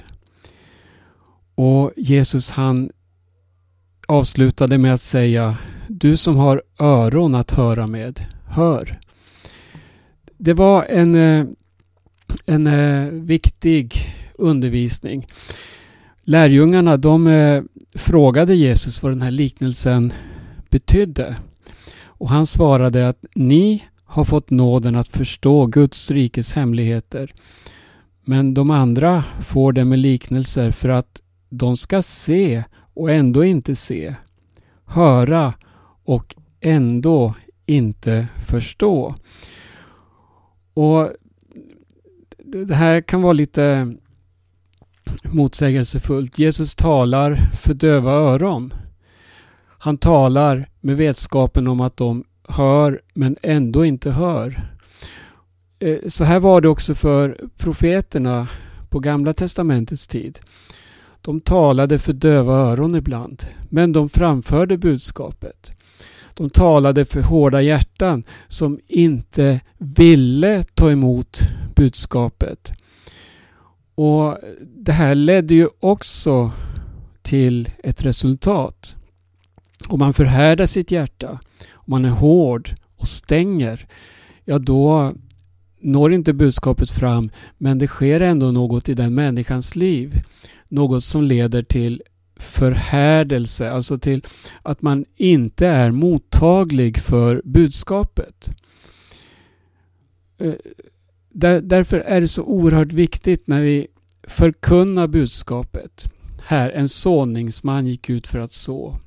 Och 1.55 1.93
Jesus 1.97 2.51
han 2.51 2.91
avslutade 4.09 4.79
med 4.79 4.95
att 4.95 5.01
säga 5.01 5.57
du 5.93 6.17
som 6.17 6.37
har 6.37 6.63
öron 6.79 7.35
att 7.35 7.51
höra 7.51 7.87
med, 7.87 8.21
hör. 8.47 9.01
Det 10.37 10.53
var 10.53 10.85
en, 10.85 11.15
eh, 11.15 11.47
en 12.47 12.67
eh, 12.67 13.07
viktig 13.13 13.95
undervisning. 14.35 15.27
Lärjungarna 16.23 16.97
de 16.97 17.27
eh, 17.27 17.63
frågade 17.95 18.55
Jesus 18.55 19.03
vad 19.03 19.13
den 19.13 19.23
här 19.23 19.31
liknelsen 19.31 20.13
betydde. 20.71 21.37
Och 22.05 22.31
han 22.31 22.47
svarade 22.47 23.09
att 23.09 23.25
ni 23.35 23.85
har 24.05 24.25
fått 24.25 24.51
nåden 24.51 24.97
att 24.97 25.09
förstå 25.09 25.67
Guds 25.67 26.11
rikes 26.11 26.53
hemligheter. 26.53 27.33
Men 28.25 28.55
de 28.55 28.71
andra 28.71 29.25
får 29.41 29.73
det 29.73 29.85
med 29.85 29.99
liknelser 29.99 30.71
för 30.71 30.89
att 30.89 31.21
de 31.49 31.77
ska 31.77 32.03
se 32.03 32.65
och 32.95 33.11
ändå 33.11 33.45
inte 33.45 33.77
se. 33.77 34.15
Höra 34.85 35.55
och 36.05 36.37
ändå 36.61 37.35
inte 37.67 38.29
förstå. 38.47 39.15
Och 40.75 41.13
Det 42.45 42.75
här 42.75 43.01
kan 43.01 43.23
vara 43.23 43.33
lite 43.33 43.95
motsägelsefullt. 45.23 46.39
Jesus 46.39 46.75
talar 46.75 47.35
för 47.35 47.75
döva 47.75 48.13
öron. 48.13 48.75
Han 49.79 49.99
talar 49.99 50.69
med 50.81 50.97
vetskapen 50.97 51.67
om 51.67 51.81
att 51.81 51.97
de 51.97 52.25
hör 52.49 53.01
men 53.15 53.37
ändå 53.43 53.85
inte 53.85 54.11
hör. 54.11 54.71
Eh, 55.79 55.99
så 56.09 56.25
här 56.25 56.41
var 56.41 56.61
det 56.61 56.69
också 56.69 56.95
för 56.95 57.39
profeterna 57.57 58.49
på 58.89 58.99
Gamla 58.99 59.33
Testamentets 59.33 60.07
tid. 60.07 60.39
De 61.21 61.41
talade 61.41 61.99
för 61.99 62.13
döva 62.13 62.55
öron 62.55 62.95
ibland, 62.95 63.47
men 63.69 63.93
de 63.93 64.09
framförde 64.09 64.79
budskapet. 64.79 65.75
De 66.35 66.51
talade 66.51 67.05
för 67.05 67.23
hårda 67.23 67.63
hjärtan 67.63 68.25
som 68.49 68.81
inte 68.87 69.61
ville 69.79 70.63
ta 70.63 70.91
emot 70.91 71.41
budskapet. 71.75 72.73
Och 73.95 74.39
Det 74.77 74.93
här 74.93 75.15
ledde 75.15 75.55
ju 75.55 75.69
också 75.81 76.53
till 77.23 77.71
ett 77.83 78.05
resultat. 78.05 78.97
Om 79.89 79.99
man 79.99 80.15
förhärdar 80.15 80.67
sitt 80.67 80.91
hjärta, 80.91 81.41
om 81.73 81.85
man 81.87 82.05
är 82.05 82.11
hård 82.11 82.75
och 82.97 83.09
stänger, 83.09 83.87
ja 84.45 84.59
då 84.59 85.15
når 85.81 86.13
inte 86.13 86.33
budskapet 86.33 86.91
fram 86.91 87.31
men 87.59 87.79
det 87.79 87.87
sker 87.87 88.21
ändå 88.21 88.51
något 88.51 88.89
i 88.89 88.95
den 88.95 89.15
människans 89.15 89.77
liv. 89.77 90.23
Något 90.69 91.05
som 91.05 91.23
leder 91.23 91.63
till 91.63 92.03
förhärdelse, 92.41 93.71
alltså 93.71 93.99
till 93.99 94.25
att 94.63 94.83
man 94.83 95.05
inte 95.17 95.67
är 95.67 95.91
mottaglig 95.91 96.99
för 96.99 97.43
budskapet. 97.45 98.51
Eh, 100.39 100.55
där, 101.33 101.61
därför 101.61 102.01
är 102.01 102.21
det 102.21 102.29
så 102.29 102.43
oerhört 102.43 102.93
viktigt 102.93 103.47
när 103.47 103.63
vi 103.63 103.87
förkunnar 104.23 105.07
budskapet. 105.07 106.13
Här, 106.43 106.71
en 106.71 106.89
såningsman 106.89 107.87
gick 107.87 108.11
ut 108.11 108.27
för 108.27 108.39
att 108.39 108.53
så. 108.53 108.99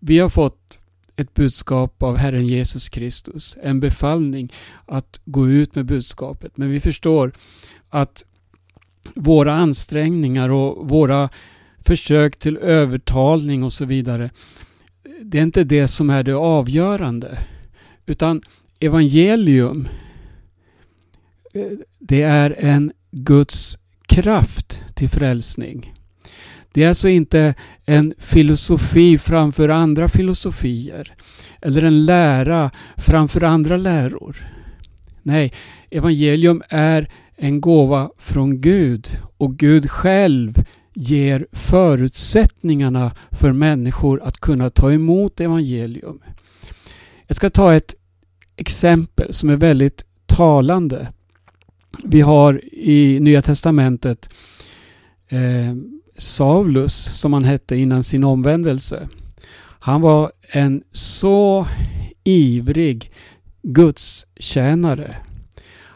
Vi 0.00 0.18
har 0.18 0.28
fått 0.28 0.78
ett 1.16 1.34
budskap 1.34 2.02
av 2.02 2.16
Herren 2.16 2.46
Jesus 2.46 2.88
Kristus, 2.88 3.56
en 3.62 3.80
befallning 3.80 4.52
att 4.86 5.20
gå 5.24 5.48
ut 5.48 5.74
med 5.74 5.86
budskapet. 5.86 6.56
Men 6.56 6.70
vi 6.70 6.80
förstår 6.80 7.32
att 7.88 8.24
våra 9.14 9.54
ansträngningar 9.54 10.48
och 10.48 10.88
våra 10.88 11.28
försök 11.88 12.38
till 12.38 12.56
övertalning 12.56 13.62
och 13.62 13.72
så 13.72 13.84
vidare, 13.84 14.30
det 15.22 15.38
är 15.38 15.42
inte 15.42 15.64
det 15.64 15.88
som 15.88 16.10
är 16.10 16.22
det 16.22 16.34
avgörande. 16.34 17.38
Utan 18.06 18.42
evangelium, 18.80 19.88
eh, 21.54 21.62
det 21.98 22.22
är 22.22 22.56
en 22.58 22.92
Guds 23.10 23.78
kraft 24.06 24.82
till 24.94 25.08
frälsning. 25.08 25.94
Det 26.72 26.84
är 26.84 26.88
alltså 26.88 27.08
inte 27.08 27.54
en 27.84 28.14
filosofi 28.18 29.18
framför 29.18 29.68
andra 29.68 30.08
filosofier 30.08 31.14
eller 31.60 31.82
en 31.82 32.04
lära 32.04 32.70
framför 32.96 33.44
andra 33.44 33.76
läror. 33.76 34.36
Nej, 35.22 35.52
evangelium 35.90 36.62
är 36.68 37.10
en 37.36 37.60
gåva 37.60 38.10
från 38.18 38.60
Gud 38.60 39.08
och 39.36 39.56
Gud 39.56 39.90
själv 39.90 40.64
ger 41.00 41.46
förutsättningarna 41.52 43.12
för 43.30 43.52
människor 43.52 44.22
att 44.22 44.38
kunna 44.38 44.70
ta 44.70 44.92
emot 44.92 45.40
evangelium. 45.40 46.20
Jag 47.26 47.36
ska 47.36 47.50
ta 47.50 47.74
ett 47.74 47.94
exempel 48.56 49.34
som 49.34 49.50
är 49.50 49.56
väldigt 49.56 50.04
talande. 50.26 51.12
Vi 52.04 52.20
har 52.20 52.60
i 52.72 53.20
Nya 53.20 53.42
Testamentet 53.42 54.30
eh, 55.28 55.74
Saulus, 56.16 56.94
som 56.94 57.32
han 57.32 57.44
hette 57.44 57.76
innan 57.76 58.04
sin 58.04 58.24
omvändelse. 58.24 59.08
Han 59.80 60.00
var 60.00 60.32
en 60.52 60.82
så 60.92 61.66
ivrig 62.24 63.12
gudstjänare. 63.62 65.16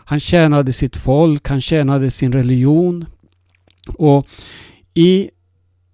Han 0.05 0.21
tjänade 0.21 0.73
sitt 0.73 0.97
folk, 0.97 1.49
han 1.49 1.61
tjänade 1.61 2.11
sin 2.11 2.33
religion. 2.33 3.07
Och 3.87 4.29
i 4.94 5.31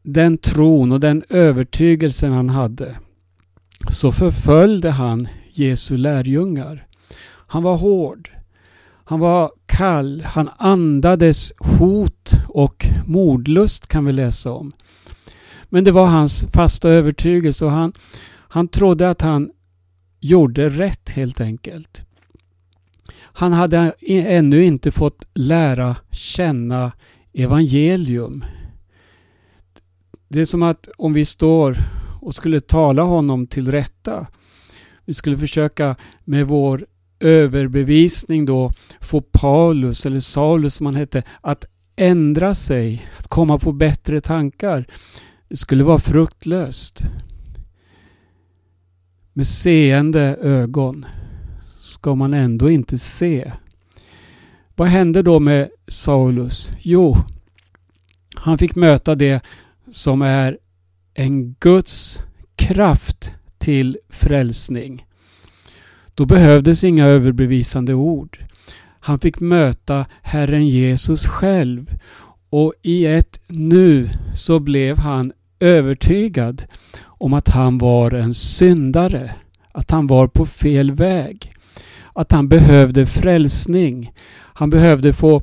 den 0.02 0.38
tron 0.38 0.92
och 0.92 1.00
den 1.00 1.24
övertygelsen 1.28 2.32
han 2.32 2.48
hade 2.48 2.96
så 3.90 4.12
förföljde 4.12 4.90
han 4.90 5.28
Jesu 5.52 5.96
lärjungar. 5.96 6.86
Han 7.46 7.62
var 7.62 7.76
hård. 7.76 8.30
Han 9.04 9.20
var 9.20 9.50
kall. 9.66 10.22
Han 10.26 10.50
andades 10.56 11.52
hot 11.58 12.32
och 12.48 12.86
mordlust 13.06 13.88
kan 13.88 14.04
vi 14.04 14.12
läsa 14.12 14.52
om. 14.52 14.72
Men 15.68 15.84
det 15.84 15.92
var 15.92 16.06
hans 16.06 16.46
fasta 16.52 16.88
övertygelse 16.88 17.64
och 17.64 17.70
han, 17.70 17.92
han 18.30 18.68
trodde 18.68 19.10
att 19.10 19.22
han 19.22 19.50
gjorde 20.20 20.68
rätt 20.68 21.10
helt 21.10 21.40
enkelt. 21.40 22.02
Han 23.20 23.52
hade 23.52 23.92
ännu 24.08 24.64
inte 24.64 24.90
fått 24.90 25.24
lära 25.34 25.96
känna 26.10 26.92
evangelium. 27.32 28.44
Det 30.28 30.40
är 30.40 30.44
som 30.44 30.62
att 30.62 30.88
om 30.96 31.12
vi 31.12 31.24
står 31.24 31.76
och 32.20 32.34
skulle 32.34 32.60
tala 32.60 33.02
honom 33.02 33.46
till 33.46 33.70
rätta. 33.70 34.26
Vi 35.04 35.14
skulle 35.14 35.38
försöka 35.38 35.96
med 36.24 36.46
vår 36.46 36.86
överbevisning 37.20 38.46
då 38.46 38.70
få 39.00 39.20
Paulus, 39.20 40.06
eller 40.06 40.20
Saulus 40.20 40.74
som 40.74 40.86
han 40.86 40.94
hette, 40.94 41.22
att 41.40 41.64
ändra 41.96 42.54
sig, 42.54 43.08
att 43.18 43.28
komma 43.28 43.58
på 43.58 43.72
bättre 43.72 44.20
tankar. 44.20 44.86
Det 45.48 45.56
skulle 45.56 45.84
vara 45.84 45.98
fruktlöst. 45.98 47.02
Med 49.32 49.46
seende 49.46 50.36
ögon 50.40 51.06
ska 51.80 52.14
man 52.14 52.34
ändå 52.34 52.70
inte 52.70 52.98
se. 52.98 53.52
Vad 54.76 54.88
hände 54.88 55.22
då 55.22 55.40
med 55.40 55.68
Saulus? 55.88 56.70
Jo, 56.78 57.16
han 58.34 58.58
fick 58.58 58.74
möta 58.74 59.14
det 59.14 59.40
som 59.90 60.22
är 60.22 60.58
en 61.14 61.52
Guds 61.52 62.22
kraft 62.56 63.32
till 63.58 63.98
frälsning. 64.08 65.06
Då 66.14 66.26
behövdes 66.26 66.84
inga 66.84 67.06
överbevisande 67.06 67.94
ord. 67.94 68.38
Han 69.00 69.18
fick 69.18 69.40
möta 69.40 70.06
Herren 70.22 70.68
Jesus 70.68 71.26
själv 71.26 71.98
och 72.50 72.74
i 72.82 73.06
ett 73.06 73.40
nu 73.46 74.10
så 74.34 74.60
blev 74.60 74.98
han 74.98 75.32
övertygad 75.60 76.64
om 77.04 77.34
att 77.34 77.48
han 77.48 77.78
var 77.78 78.10
en 78.10 78.34
syndare, 78.34 79.34
att 79.72 79.90
han 79.90 80.06
var 80.06 80.26
på 80.26 80.46
fel 80.46 80.90
väg, 80.90 81.52
att 82.12 82.32
han 82.32 82.48
behövde 82.48 83.06
frälsning. 83.06 84.12
Han 84.30 84.70
behövde 84.70 85.12
få 85.12 85.42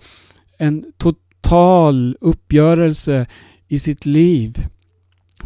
en 0.57 0.85
total 0.97 2.17
uppgörelse 2.21 3.25
i 3.67 3.79
sitt 3.79 4.05
liv 4.05 4.67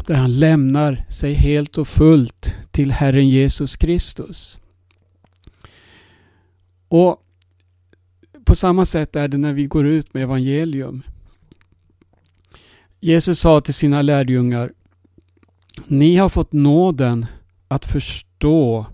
där 0.06 0.14
han 0.14 0.38
lämnar 0.38 1.04
sig 1.08 1.32
helt 1.32 1.78
och 1.78 1.88
fullt 1.88 2.54
till 2.70 2.92
Herren 2.92 3.28
Jesus 3.28 3.76
Kristus. 3.76 4.60
Och 6.88 7.22
på 8.44 8.56
samma 8.56 8.84
sätt 8.84 9.16
är 9.16 9.28
det 9.28 9.38
när 9.38 9.52
vi 9.52 9.66
går 9.66 9.86
ut 9.86 10.14
med 10.14 10.22
evangelium. 10.22 11.02
Jesus 13.00 13.40
sa 13.40 13.60
till 13.60 13.74
sina 13.74 14.02
lärjungar 14.02 14.72
Ni 15.86 16.16
har 16.16 16.28
fått 16.28 16.52
nåden 16.52 17.26
att 17.68 17.84
förstå 17.84 18.86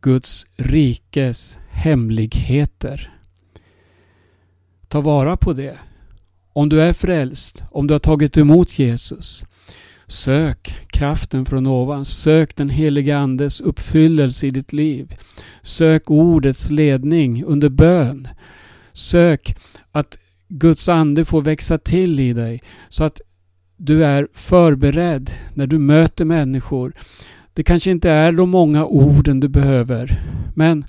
Guds 0.00 0.46
rikes 0.56 1.58
hemligheter. 1.68 3.20
Ta 4.88 5.00
vara 5.00 5.36
på 5.36 5.52
det. 5.52 5.78
Om 6.56 6.68
du 6.68 6.80
är 6.80 6.92
frälst, 6.92 7.64
om 7.70 7.86
du 7.86 7.94
har 7.94 7.98
tagit 7.98 8.36
emot 8.36 8.78
Jesus, 8.78 9.44
sök 10.06 10.76
kraften 10.86 11.46
från 11.46 11.66
ovan. 11.66 12.04
Sök 12.04 12.56
den 12.56 12.70
helige 12.70 13.18
Andes 13.18 13.60
uppfyllelse 13.60 14.46
i 14.46 14.50
ditt 14.50 14.72
liv. 14.72 15.14
Sök 15.62 16.10
ordets 16.10 16.70
ledning 16.70 17.44
under 17.44 17.68
bön. 17.68 18.28
Sök 18.92 19.56
att 19.92 20.18
Guds 20.48 20.88
ande 20.88 21.24
får 21.24 21.42
växa 21.42 21.78
till 21.78 22.20
i 22.20 22.32
dig 22.32 22.62
så 22.88 23.04
att 23.04 23.20
du 23.76 24.04
är 24.04 24.28
förberedd 24.32 25.30
när 25.54 25.66
du 25.66 25.78
möter 25.78 26.24
människor. 26.24 26.92
Det 27.54 27.64
kanske 27.64 27.90
inte 27.90 28.10
är 28.10 28.32
de 28.32 28.50
många 28.50 28.84
orden 28.84 29.40
du 29.40 29.48
behöver, 29.48 30.22
men 30.54 30.84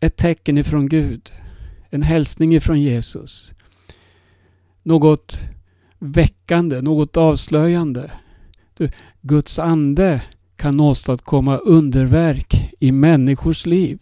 ett 0.00 0.16
tecken 0.16 0.58
ifrån 0.58 0.88
Gud, 0.88 1.32
en 1.90 2.02
hälsning 2.02 2.54
ifrån 2.54 2.80
Jesus. 2.80 3.52
Något 4.86 5.48
väckande, 5.98 6.80
något 6.80 7.16
avslöjande. 7.16 8.10
Du, 8.76 8.90
Guds 9.22 9.58
ande 9.58 10.22
kan 10.56 10.80
åstadkomma 10.80 11.56
underverk 11.56 12.74
i 12.80 12.92
människors 12.92 13.66
liv. 13.66 13.98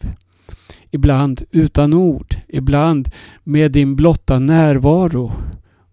Ibland 0.90 1.42
utan 1.50 1.94
ord, 1.94 2.36
ibland 2.48 3.08
med 3.44 3.72
din 3.72 3.96
blotta 3.96 4.38
närvaro. 4.38 5.32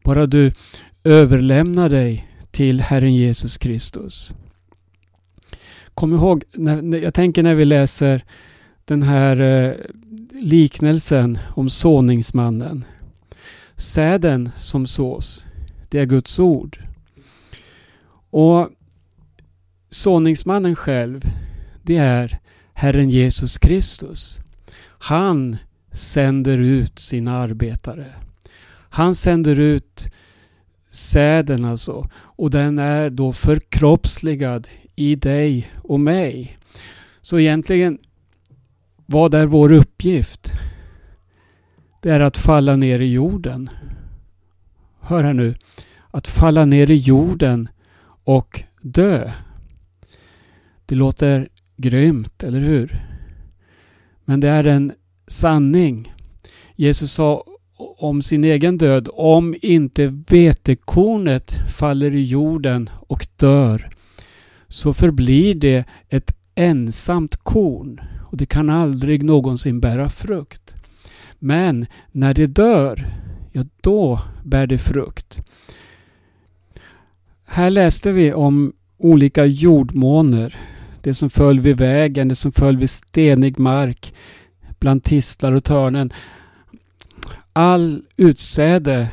Bara 0.04 0.26
du 0.26 0.54
överlämnar 1.04 1.90
dig 1.90 2.28
till 2.52 2.82
Herren 2.82 3.16
Jesus 3.16 3.58
Kristus. 3.58 4.34
Kom 5.94 6.14
ihåg, 6.14 6.44
när, 6.54 6.98
jag 6.98 7.14
tänker 7.14 7.44
när 7.44 7.56
vi 7.56 7.66
läser 7.66 8.24
den 8.86 9.04
här 9.04 9.40
eh, 9.42 9.74
liknelsen 10.32 11.40
om 11.56 11.70
såningsmannen. 11.70 12.86
Säden 13.82 14.50
som 14.58 14.88
sås, 14.88 15.48
det 15.90 16.00
är 16.00 16.06
Guds 16.06 16.40
ord. 16.40 16.80
Och 18.30 18.70
såningsmannen 19.90 20.76
själv, 20.76 21.22
det 21.84 21.98
är 21.98 22.40
Herren 22.74 23.10
Jesus 23.10 23.58
Kristus. 23.58 24.40
Han 24.84 25.58
sänder 25.92 26.58
ut 26.58 27.00
sina 27.00 27.38
arbetare. 27.38 28.14
Han 28.90 29.16
sänder 29.16 29.60
ut 29.60 30.10
säden 30.90 31.66
alltså. 31.66 32.10
Och 32.14 32.50
den 32.50 32.80
är 32.80 33.10
då 33.10 33.34
förkroppsligad 33.34 34.68
i 34.96 35.16
dig 35.16 35.72
och 35.84 36.00
mig. 36.00 36.58
Så 37.22 37.40
egentligen, 37.40 38.00
vad 39.06 39.34
är 39.34 39.46
vår 39.46 39.72
uppgift? 39.72 40.52
Det 42.02 42.10
är 42.10 42.20
att 42.20 42.38
falla 42.38 42.76
ner 42.76 43.00
i 43.00 43.12
jorden. 43.12 43.70
Hör 45.00 45.24
här 45.24 45.34
nu. 45.34 45.56
Att 46.12 46.28
falla 46.28 46.66
ner 46.66 46.92
i 46.92 46.96
jorden 46.96 47.70
och 48.24 48.64
dö. 48.82 49.32
Det 50.86 50.96
låter 50.96 51.48
grymt, 51.78 52.44
eller 52.44 52.60
hur? 52.60 53.02
Men 54.26 54.40
det 54.40 54.50
är 54.50 54.64
en 54.64 54.94
sanning. 55.28 56.14
Jesus 56.76 57.14
sa 57.14 57.44
om 57.98 58.22
sin 58.22 58.44
egen 58.44 58.78
död, 58.78 59.10
om 59.14 59.56
inte 59.62 60.24
vetekornet 60.28 61.60
faller 61.78 62.14
i 62.14 62.24
jorden 62.24 62.90
och 63.08 63.28
dör, 63.36 63.90
så 64.68 64.94
förblir 64.94 65.56
det 65.56 65.86
ett 66.10 66.38
ensamt 66.56 67.36
korn 67.38 68.02
och 68.32 68.38
det 68.38 68.46
kan 68.46 68.70
aldrig 68.70 69.24
någonsin 69.24 69.80
bära 69.80 70.10
frukt. 70.10 70.76
Men 71.44 71.86
när 72.12 72.34
det 72.34 72.48
dör, 72.48 73.08
ja 73.52 73.64
då 73.82 74.22
bär 74.44 74.68
det 74.68 74.78
frukt. 74.78 75.42
Här 77.48 77.70
läste 77.70 78.12
vi 78.12 78.34
om 78.34 78.74
olika 78.98 79.46
jordmåner. 79.46 80.60
Det 81.02 81.14
som 81.14 81.30
föll 81.30 81.60
vid 81.60 81.78
vägen, 81.78 82.28
det 82.28 82.36
som 82.36 82.52
föll 82.52 82.78
vid 82.78 82.90
stenig 82.90 83.60
mark, 83.60 84.14
bland 84.80 85.04
tistlar 85.04 85.52
och 85.52 85.64
törnen. 85.64 86.14
All 87.54 88.04
utsäde 88.18 89.08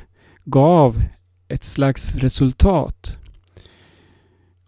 gav 0.45 1.03
ett 1.49 1.65
slags 1.65 2.17
resultat. 2.17 3.19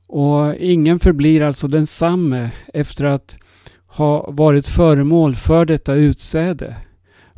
Och 0.07 0.55
ingen 0.55 0.99
förblir 0.99 1.43
alltså 1.43 1.69
densamme 1.69 2.51
efter 2.75 3.05
att 3.05 3.39
ha 3.87 4.31
varit 4.31 4.67
föremål 4.67 5.37
för 5.37 5.65
detta 5.65 5.95
utsäde. 5.95 6.77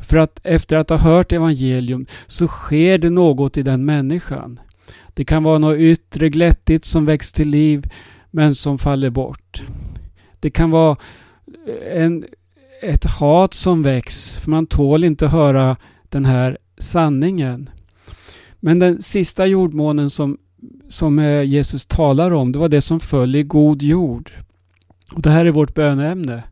För 0.03 0.17
att 0.17 0.39
efter 0.43 0.77
att 0.77 0.89
ha 0.89 0.97
hört 0.97 1.31
evangelium 1.31 2.05
så 2.27 2.47
sker 2.47 2.97
det 2.97 3.09
något 3.09 3.57
i 3.57 3.63
den 3.63 3.85
människan. 3.85 4.59
Det 5.13 5.25
kan 5.25 5.43
vara 5.43 5.57
något 5.57 5.77
yttre 5.77 6.29
glättigt 6.29 6.85
som 6.85 7.05
väcks 7.05 7.31
till 7.31 7.49
liv 7.49 7.89
men 8.31 8.55
som 8.55 8.77
faller 8.77 9.09
bort. 9.09 9.63
Det 10.39 10.49
kan 10.49 10.71
vara 10.71 10.97
eh, 11.67 12.03
en, 12.03 12.25
ett 12.81 13.05
hat 13.05 13.53
som 13.53 13.83
väcks 13.83 14.35
för 14.35 14.51
man 14.51 14.65
tål 14.65 15.03
inte 15.03 15.27
höra 15.27 15.77
den 16.09 16.25
här 16.25 16.57
sanningen. 16.77 17.69
Men 18.59 18.79
den 18.79 19.01
sista 19.01 19.45
jordmånen 19.45 20.09
som, 20.09 20.37
som 20.89 21.19
eh, 21.19 21.43
Jesus 21.43 21.85
talar 21.85 22.31
om, 22.31 22.51
det 22.51 22.59
var 22.59 22.69
det 22.69 22.81
som 22.81 22.99
föll 22.99 23.35
i 23.35 23.43
god 23.43 23.83
jord. 23.83 24.31
Och 25.13 25.21
Det 25.21 25.29
här 25.29 25.45
är 25.45 25.51
vårt 25.51 25.73
böneämne. 25.73 26.43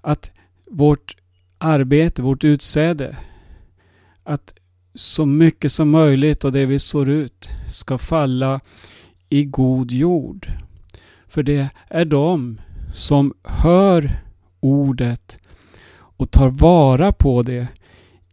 Att 0.00 0.30
vårt 0.70 1.16
arbete, 1.60 2.22
vårt 2.22 2.44
utsäde, 2.44 3.16
att 4.24 4.54
så 4.94 5.26
mycket 5.26 5.72
som 5.72 5.90
möjligt 5.90 6.44
av 6.44 6.52
det 6.52 6.66
vi 6.66 6.78
sår 6.78 7.08
ut 7.08 7.50
ska 7.68 7.98
falla 7.98 8.60
i 9.28 9.44
god 9.44 9.92
jord. 9.92 10.52
För 11.28 11.42
det 11.42 11.68
är 11.88 12.04
de 12.04 12.60
som 12.92 13.34
hör 13.44 14.22
ordet 14.60 15.38
och 15.92 16.30
tar 16.30 16.50
vara 16.50 17.12
på 17.12 17.42
det 17.42 17.68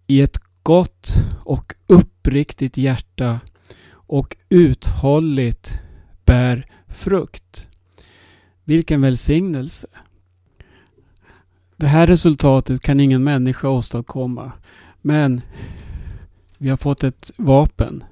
i 0.07 0.21
ett 0.21 0.37
gott 0.63 1.13
och 1.43 1.73
uppriktigt 1.87 2.77
hjärta 2.77 3.39
och 3.89 4.37
uthålligt 4.49 5.79
bär 6.25 6.65
frukt. 6.87 7.67
Vilken 8.63 9.01
välsignelse! 9.01 9.87
Det 11.79 11.87
här 11.87 12.07
resultatet 12.07 12.81
kan 12.81 12.99
ingen 12.99 13.23
människa 13.23 13.69
åstadkomma. 13.69 14.51
Men 15.01 15.41
vi 16.57 16.69
har 16.69 16.77
fått 16.77 17.03
ett 17.03 17.31
vapen 17.37 18.03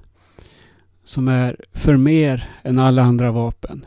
som 1.04 1.28
är 1.28 1.58
för 1.74 1.98
mer 1.98 2.50
än 2.64 2.80
alla 2.80 3.04
andra 3.04 3.32
vapen. 3.32 3.86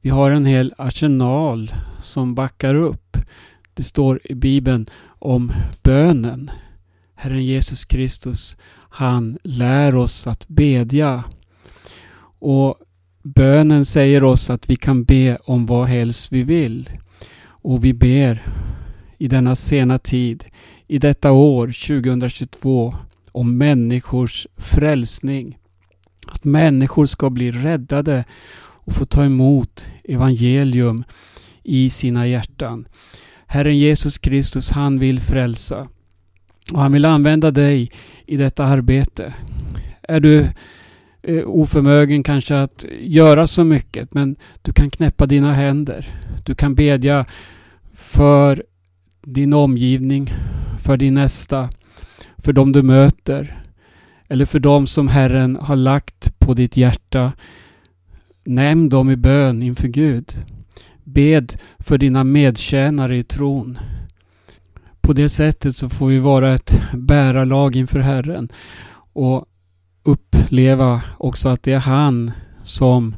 Vi 0.00 0.10
har 0.10 0.30
en 0.30 0.46
hel 0.46 0.74
arsenal 0.78 1.74
som 2.02 2.34
backar 2.34 2.74
upp. 2.74 3.16
Det 3.74 3.82
står 3.82 4.20
i 4.24 4.34
Bibeln 4.34 4.86
om 5.06 5.52
bönen. 5.82 6.50
Herren 7.14 7.44
Jesus 7.44 7.84
Kristus, 7.84 8.56
han 8.90 9.38
lär 9.42 9.94
oss 9.94 10.26
att 10.26 10.48
bedja. 10.48 11.24
Och 12.38 12.76
bönen 13.22 13.84
säger 13.84 14.24
oss 14.24 14.50
att 14.50 14.70
vi 14.70 14.76
kan 14.76 15.04
be 15.04 15.36
om 15.36 15.66
vad 15.66 15.88
helst 15.88 16.32
vi 16.32 16.42
vill. 16.42 16.90
Och 17.46 17.84
vi 17.84 17.94
ber 17.94 18.42
i 19.24 19.28
denna 19.28 19.54
sena 19.56 19.98
tid, 19.98 20.44
i 20.86 20.98
detta 20.98 21.32
år 21.32 21.66
2022, 21.66 22.94
om 23.32 23.58
människors 23.58 24.46
frälsning. 24.56 25.58
Att 26.26 26.44
människor 26.44 27.06
ska 27.06 27.30
bli 27.30 27.52
räddade 27.52 28.24
och 28.56 28.92
få 28.92 29.04
ta 29.04 29.24
emot 29.24 29.86
evangelium 30.04 31.04
i 31.62 31.90
sina 31.90 32.26
hjärtan. 32.26 32.88
Herren 33.46 33.78
Jesus 33.78 34.18
Kristus, 34.18 34.70
han 34.70 34.98
vill 34.98 35.20
frälsa. 35.20 35.88
Och 36.72 36.80
han 36.80 36.92
vill 36.92 37.04
använda 37.04 37.50
dig 37.50 37.90
i 38.26 38.36
detta 38.36 38.64
arbete. 38.64 39.34
Är 40.02 40.20
du 40.20 40.48
eh, 41.22 41.44
oförmögen 41.46 42.22
kanske 42.22 42.60
att 42.60 42.84
göra 43.00 43.46
så 43.46 43.64
mycket 43.64 44.14
men 44.14 44.36
du 44.62 44.72
kan 44.72 44.90
knäppa 44.90 45.26
dina 45.26 45.52
händer. 45.52 46.08
Du 46.44 46.54
kan 46.54 46.74
bedja 46.74 47.26
för 47.94 48.64
din 49.26 49.52
omgivning, 49.52 50.32
för 50.82 50.96
din 50.96 51.14
nästa, 51.14 51.68
för 52.38 52.52
dem 52.52 52.72
du 52.72 52.82
möter 52.82 53.64
eller 54.28 54.46
för 54.46 54.58
dem 54.58 54.86
som 54.86 55.08
Herren 55.08 55.56
har 55.56 55.76
lagt 55.76 56.38
på 56.38 56.54
ditt 56.54 56.76
hjärta. 56.76 57.32
Nämn 58.44 58.88
dem 58.88 59.10
i 59.10 59.16
bön 59.16 59.62
inför 59.62 59.88
Gud. 59.88 60.32
Bed 61.04 61.56
för 61.78 61.98
dina 61.98 62.24
medtjänare 62.24 63.16
i 63.16 63.22
tron. 63.22 63.78
På 65.00 65.12
det 65.12 65.28
sättet 65.28 65.76
så 65.76 65.88
får 65.88 66.06
vi 66.06 66.18
vara 66.18 66.54
ett 66.54 66.82
bärarlag 66.94 67.76
inför 67.76 68.00
Herren 68.00 68.48
och 69.12 69.44
uppleva 70.02 71.02
också 71.18 71.48
att 71.48 71.62
det 71.62 71.72
är 71.72 71.78
han 71.78 72.32
som 72.62 73.16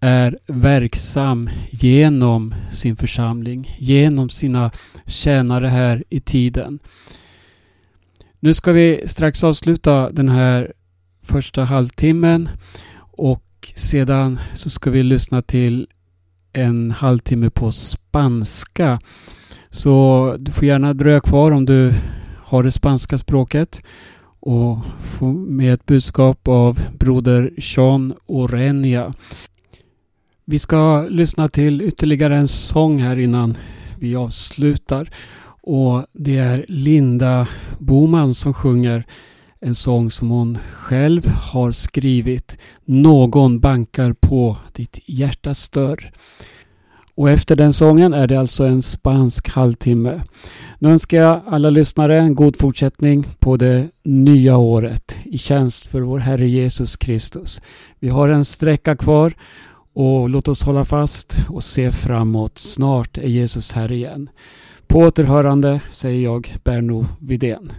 är 0.00 0.38
verksam 0.46 1.50
genom 1.70 2.54
sin 2.70 2.96
församling, 2.96 3.76
genom 3.78 4.28
sina 4.28 4.70
tjänare 5.06 5.66
här 5.66 6.04
i 6.08 6.20
tiden. 6.20 6.78
Nu 8.40 8.54
ska 8.54 8.72
vi 8.72 9.02
strax 9.06 9.44
avsluta 9.44 10.10
den 10.10 10.28
här 10.28 10.72
första 11.22 11.64
halvtimmen 11.64 12.48
och 12.98 13.72
sedan 13.74 14.38
så 14.54 14.70
ska 14.70 14.90
vi 14.90 15.02
lyssna 15.02 15.42
till 15.42 15.86
en 16.52 16.90
halvtimme 16.90 17.50
på 17.50 17.72
spanska. 17.72 19.00
Så 19.70 20.36
du 20.38 20.52
får 20.52 20.64
gärna 20.64 20.94
dröja 20.94 21.20
kvar 21.20 21.50
om 21.50 21.66
du 21.66 21.94
har 22.44 22.62
det 22.62 22.72
spanska 22.72 23.18
språket 23.18 23.82
och 24.40 24.78
få 25.00 25.32
med 25.32 25.74
ett 25.74 25.86
budskap 25.86 26.48
av 26.48 26.80
broder 26.98 27.50
Sean 27.60 28.14
Orenia. 28.26 29.14
Vi 30.48 30.58
ska 30.58 31.06
lyssna 31.10 31.48
till 31.48 31.82
ytterligare 31.82 32.36
en 32.36 32.48
sång 32.48 32.98
här 32.98 33.18
innan 33.18 33.56
vi 33.98 34.16
avslutar. 34.16 35.10
Och 35.62 36.06
det 36.12 36.38
är 36.38 36.64
Linda 36.68 37.48
Boman 37.78 38.34
som 38.34 38.54
sjunger 38.54 39.06
en 39.60 39.74
sång 39.74 40.10
som 40.10 40.30
hon 40.30 40.58
själv 40.72 41.28
har 41.28 41.72
skrivit. 41.72 42.58
Någon 42.84 43.60
bankar 43.60 44.12
på 44.12 44.56
ditt 44.72 44.98
hjärtas 45.06 45.70
dörr. 45.70 46.12
Och 47.14 47.30
efter 47.30 47.56
den 47.56 47.72
sången 47.72 48.14
är 48.14 48.26
det 48.26 48.40
alltså 48.40 48.64
en 48.64 48.82
spansk 48.82 49.48
halvtimme. 49.48 50.22
Nu 50.78 50.88
önskar 50.88 51.18
jag 51.18 51.40
alla 51.46 51.70
lyssnare 51.70 52.18
en 52.18 52.34
god 52.34 52.56
fortsättning 52.56 53.26
på 53.38 53.56
det 53.56 53.88
nya 54.04 54.56
året 54.56 55.18
i 55.24 55.38
tjänst 55.38 55.86
för 55.86 56.00
vår 56.00 56.18
Herre 56.18 56.48
Jesus 56.48 56.96
Kristus. 56.96 57.62
Vi 57.98 58.08
har 58.08 58.28
en 58.28 58.44
sträcka 58.44 58.96
kvar 58.96 59.34
och 59.96 60.28
låt 60.28 60.48
oss 60.48 60.62
hålla 60.62 60.84
fast 60.84 61.36
och 61.48 61.62
se 61.62 61.92
framåt. 61.92 62.58
Snart 62.58 63.18
är 63.18 63.28
Jesus 63.28 63.72
här 63.72 63.92
igen. 63.92 64.30
På 64.86 64.98
återhörande 64.98 65.80
säger 65.90 66.24
jag 66.24 66.54
Berno 66.64 67.06
Vidén. 67.20 67.72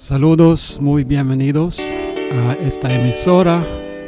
Saludos, 0.00 0.80
muy 0.80 1.04
bienvenidos 1.04 1.78
a 1.78 2.54
esta 2.54 2.90
emisora 2.90 3.62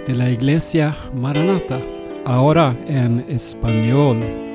de 0.07 0.15
la 0.15 0.31
Iglesia 0.31 0.97
Maranata, 1.15 1.83
ahora 2.25 2.75
en 2.87 3.23
español. 3.29 4.52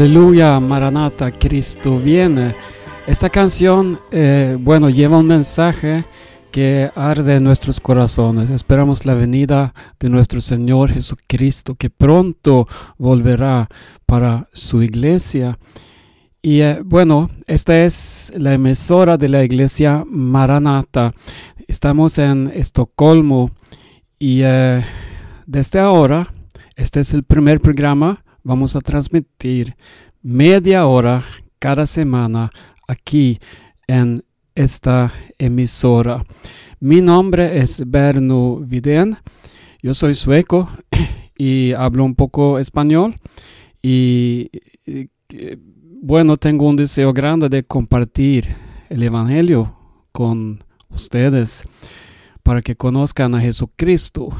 Aleluya, 0.00 0.58
Maranata, 0.60 1.30
Cristo 1.30 1.98
viene. 1.98 2.54
Esta 3.06 3.28
canción, 3.28 4.00
eh, 4.10 4.56
bueno, 4.58 4.88
lleva 4.88 5.18
un 5.18 5.26
mensaje 5.26 6.06
que 6.50 6.90
arde 6.94 7.36
en 7.36 7.44
nuestros 7.44 7.80
corazones. 7.80 8.48
Esperamos 8.48 9.04
la 9.04 9.12
venida 9.12 9.74
de 9.98 10.08
nuestro 10.08 10.40
Señor 10.40 10.90
Jesucristo, 10.90 11.74
que 11.74 11.90
pronto 11.90 12.66
volverá 12.96 13.68
para 14.06 14.48
su 14.54 14.82
iglesia. 14.82 15.58
Y 16.40 16.62
eh, 16.62 16.80
bueno, 16.82 17.28
esta 17.46 17.84
es 17.84 18.32
la 18.34 18.54
emisora 18.54 19.18
de 19.18 19.28
la 19.28 19.44
iglesia 19.44 20.02
Maranata. 20.08 21.12
Estamos 21.68 22.16
en 22.16 22.50
Estocolmo 22.54 23.50
y 24.18 24.40
eh, 24.44 24.82
desde 25.44 25.78
ahora, 25.78 26.32
este 26.74 27.00
es 27.00 27.12
el 27.12 27.22
primer 27.22 27.60
programa. 27.60 28.24
Vamos 28.42 28.74
a 28.74 28.80
transmitir 28.80 29.76
media 30.22 30.86
hora 30.86 31.26
cada 31.58 31.84
semana 31.84 32.50
aquí 32.88 33.38
en 33.86 34.24
esta 34.54 35.12
emisora. 35.38 36.24
Mi 36.78 37.02
nombre 37.02 37.58
es 37.58 37.82
Berno 37.86 38.56
Vidén. 38.56 39.18
Yo 39.82 39.92
soy 39.92 40.14
sueco 40.14 40.70
y 41.36 41.72
hablo 41.72 42.02
un 42.02 42.14
poco 42.14 42.58
español. 42.58 43.14
Y, 43.82 44.50
bueno, 46.00 46.36
tengo 46.36 46.66
un 46.66 46.76
deseo 46.76 47.12
grande 47.12 47.50
de 47.50 47.62
compartir 47.62 48.56
el 48.88 49.02
Evangelio 49.02 49.76
con 50.12 50.64
ustedes 50.88 51.64
para 52.42 52.62
que 52.62 52.74
conozcan 52.74 53.34
a 53.34 53.40
Jesucristo. 53.42 54.30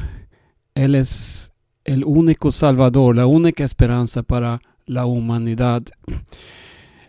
Él 0.73 0.95
es 0.95 1.50
el 1.91 2.05
único 2.05 2.51
Salvador, 2.51 3.17
la 3.17 3.25
única 3.25 3.65
esperanza 3.65 4.23
para 4.23 4.61
la 4.85 5.05
humanidad. 5.05 5.83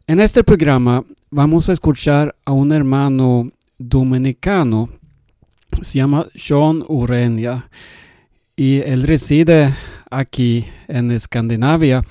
En 0.08 0.18
este 0.18 0.42
programa 0.42 1.04
vamos 1.30 1.68
a 1.68 1.72
escuchar 1.72 2.34
a 2.44 2.50
un 2.50 2.72
hermano 2.72 3.52
dominicano, 3.78 4.88
se 5.82 5.98
llama 5.98 6.26
Sean 6.34 6.84
Urenia, 6.88 7.70
y 8.56 8.78
él 8.78 9.04
reside 9.04 9.72
aquí 10.10 10.64
en 10.88 11.12
Escandinavia. 11.12 12.02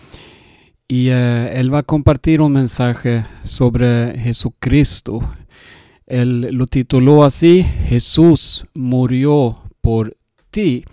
Y 0.87 1.09
eh, 1.09 1.51
él 1.59 1.73
va 1.73 1.79
a 1.79 1.83
compartir 1.83 2.41
un 2.41 2.53
mensaje 2.53 3.25
sobre 3.43 4.17
Jesucristo. 4.17 5.19
Él 6.07 6.41
lo 6.51 6.67
tituló 6.67 7.25
así, 7.25 7.63
Jesús 7.87 8.65
murió 8.73 9.59
por 9.81 10.15
ti. 10.51 10.85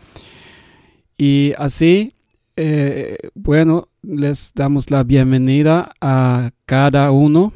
Y 1.20 1.52
así, 1.58 2.14
eh, 2.54 3.16
bueno, 3.34 3.88
les 4.02 4.52
damos 4.54 4.88
la 4.92 5.02
bienvenida 5.02 5.90
a 6.00 6.52
cada 6.64 7.10
uno 7.10 7.52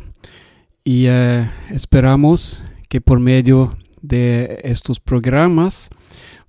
y 0.83 1.07
eh, 1.07 1.49
esperamos 1.71 2.65
que 2.89 3.01
por 3.01 3.21
medio 3.21 3.79
de 4.01 4.61
estos 4.65 4.99
programas 4.99 5.91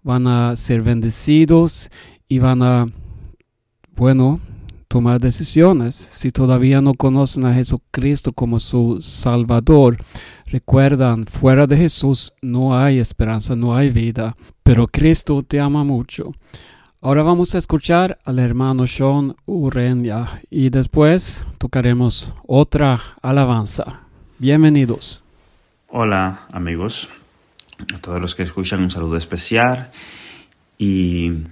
van 0.02 0.26
a 0.26 0.56
ser 0.56 0.82
bendecidos 0.82 1.92
y 2.28 2.40
van 2.40 2.64
a, 2.64 2.88
bueno, 3.96 4.40
tomar 4.88 5.20
decisiones. 5.20 5.94
Si 5.94 6.32
todavía 6.32 6.82
no 6.82 6.96
conocen 6.96 7.46
a 7.46 7.54
Jesucristo 7.54 8.34
como 8.34 8.58
su 8.60 8.98
Salvador, 9.02 9.98
recuerdan, 10.48 11.28
fuera 11.28 11.68
de 11.68 11.78
Jesús 11.78 12.34
no 12.42 12.76
hay 12.76 12.98
esperanza, 12.98 13.56
no 13.56 13.76
hay 13.76 13.92
vida, 13.92 14.36
pero 14.64 14.88
Cristo 14.88 15.44
te 15.44 15.60
ama 15.60 15.84
mucho. 15.84 16.32
Ahora 17.06 17.22
vamos 17.22 17.54
a 17.54 17.58
escuchar 17.58 18.18
al 18.24 18.40
hermano 18.40 18.88
Sean 18.88 19.36
Urenia 19.46 20.40
y 20.50 20.70
después 20.70 21.46
tocaremos 21.58 22.34
otra 22.48 23.18
alabanza. 23.22 24.04
Bienvenidos. 24.40 25.22
Hola 25.90 26.48
amigos, 26.54 27.10
a 27.94 28.00
todos 28.00 28.22
los 28.22 28.36
que 28.36 28.44
escuchan 28.44 28.82
un 28.82 28.90
saludo 28.90 29.18
especial 29.18 29.92
y 30.78 31.44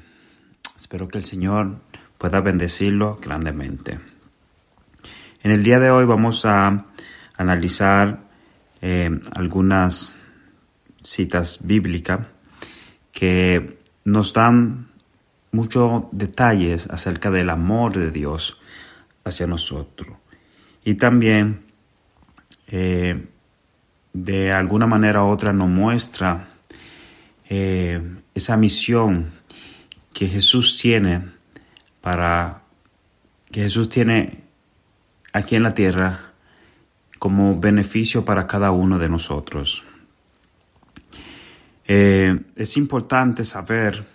espero 0.80 1.10
que 1.10 1.18
el 1.18 1.26
Señor 1.26 1.82
pueda 2.18 2.40
bendecirlo 2.40 3.20
grandemente. 3.22 4.00
En 5.44 5.52
el 5.52 5.66
día 5.66 5.80
de 5.80 5.92
hoy 5.92 6.06
vamos 6.06 6.46
a 6.46 6.86
analizar 7.36 8.22
eh, 8.82 9.20
algunas 9.34 10.22
citas 11.04 11.60
bíblicas 11.62 12.22
que 13.12 13.82
nos 14.06 14.32
dan 14.32 14.91
muchos 15.52 16.04
detalles 16.12 16.88
acerca 16.90 17.30
del 17.32 17.50
amor 17.50 17.94
de 17.94 18.12
Dios 18.12 18.58
hacia 19.24 19.48
nosotros. 19.48 20.18
Y 20.84 20.96
también, 20.96 21.60
eh, 22.68 23.28
de 24.14 24.52
alguna 24.52 24.88
manera 24.88 25.24
u 25.24 25.28
otra, 25.28 25.54
nos 25.54 25.70
muestra 25.70 26.50
eh, 27.50 28.02
esa 28.34 28.58
misión 28.58 29.32
que 30.14 30.28
Jesús 30.28 30.78
tiene 30.82 31.32
para 32.02 32.62
que 33.52 33.64
Jesús 33.64 33.90
tiene 33.90 34.44
aquí 35.34 35.56
en 35.56 35.64
la 35.64 35.74
tierra 35.74 36.32
como 37.20 37.60
beneficio 37.60 38.26
para 38.26 38.48
cada 38.48 38.72
uno 38.72 38.98
de 38.98 39.10
nosotros. 39.10 39.84
Eh, 41.86 42.40
es 42.56 42.78
importante 42.78 43.44
saber 43.44 44.06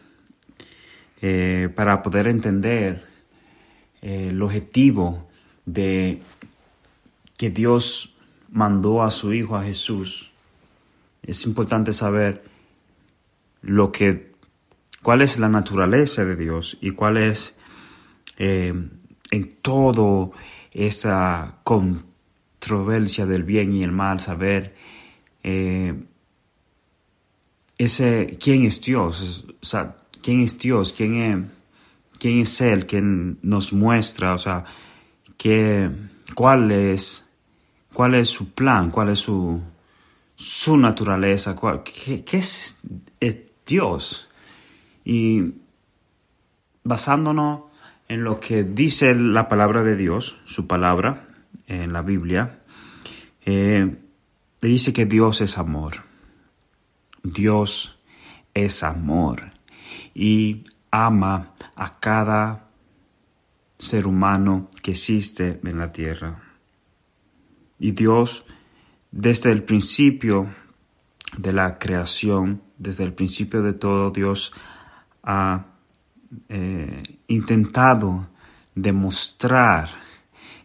eh, 1.28 1.68
para 1.70 2.02
poder 2.02 2.28
entender 2.28 3.04
eh, 4.00 4.28
el 4.30 4.40
objetivo 4.40 5.26
de 5.64 6.22
que 7.36 7.50
Dios 7.50 8.16
mandó 8.48 9.02
a 9.02 9.10
su 9.10 9.32
Hijo 9.32 9.56
a 9.56 9.64
Jesús. 9.64 10.30
Es 11.24 11.44
importante 11.44 11.92
saber 11.92 12.44
lo 13.60 13.90
que, 13.90 14.30
cuál 15.02 15.20
es 15.20 15.36
la 15.40 15.48
naturaleza 15.48 16.24
de 16.24 16.36
Dios 16.36 16.78
y 16.80 16.92
cuál 16.92 17.16
es 17.16 17.56
en 18.38 19.56
todo 19.62 20.30
esa 20.70 21.58
controversia 21.64 23.26
del 23.26 23.42
bien 23.42 23.72
y 23.72 23.82
el 23.82 23.90
mal, 23.90 24.20
saber 24.20 24.76
ese 27.78 28.38
quién 28.40 28.64
es 28.64 28.80
Dios, 28.80 29.44
o 29.60 29.66
sea, 29.66 29.96
quién 30.22 30.40
es 30.40 30.58
Dios, 30.58 30.92
quién 30.92 31.16
es, 31.16 31.46
quién 32.18 32.40
es 32.40 32.60
Él, 32.60 32.86
quién 32.86 33.38
nos 33.42 33.72
muestra, 33.72 34.34
o 34.34 34.38
sea, 34.38 34.64
qué, 35.36 35.90
cuál 36.34 36.70
es, 36.70 37.26
cuál 37.92 38.14
es 38.14 38.28
su 38.28 38.50
plan, 38.50 38.90
cuál 38.90 39.10
es 39.10 39.20
su, 39.20 39.60
su 40.34 40.76
naturaleza, 40.76 41.54
cuál, 41.54 41.82
qué, 41.82 42.24
es 42.38 42.78
Dios. 43.66 44.28
Y 45.04 45.54
basándonos 46.84 47.62
en 48.08 48.24
lo 48.24 48.40
que 48.40 48.64
dice 48.64 49.14
la 49.14 49.48
palabra 49.48 49.82
de 49.82 49.96
Dios, 49.96 50.36
su 50.44 50.66
palabra 50.66 51.28
en 51.66 51.92
la 51.92 52.02
Biblia, 52.02 52.60
eh, 53.44 53.96
dice 54.60 54.92
que 54.92 55.06
Dios 55.06 55.40
es 55.40 55.58
amor. 55.58 56.04
Dios 57.22 57.98
es 58.54 58.84
amor 58.84 59.55
y 60.18 60.64
ama 60.90 61.52
a 61.74 62.00
cada 62.00 62.68
ser 63.78 64.06
humano 64.06 64.70
que 64.82 64.92
existe 64.92 65.60
en 65.62 65.78
la 65.78 65.92
tierra. 65.92 66.42
Y 67.78 67.90
Dios, 67.90 68.46
desde 69.10 69.52
el 69.52 69.62
principio 69.62 70.54
de 71.36 71.52
la 71.52 71.78
creación, 71.78 72.62
desde 72.78 73.04
el 73.04 73.12
principio 73.12 73.60
de 73.60 73.74
todo, 73.74 74.10
Dios 74.10 74.54
ha 75.22 75.66
eh, 76.48 77.02
intentado 77.26 78.30
demostrar 78.74 79.90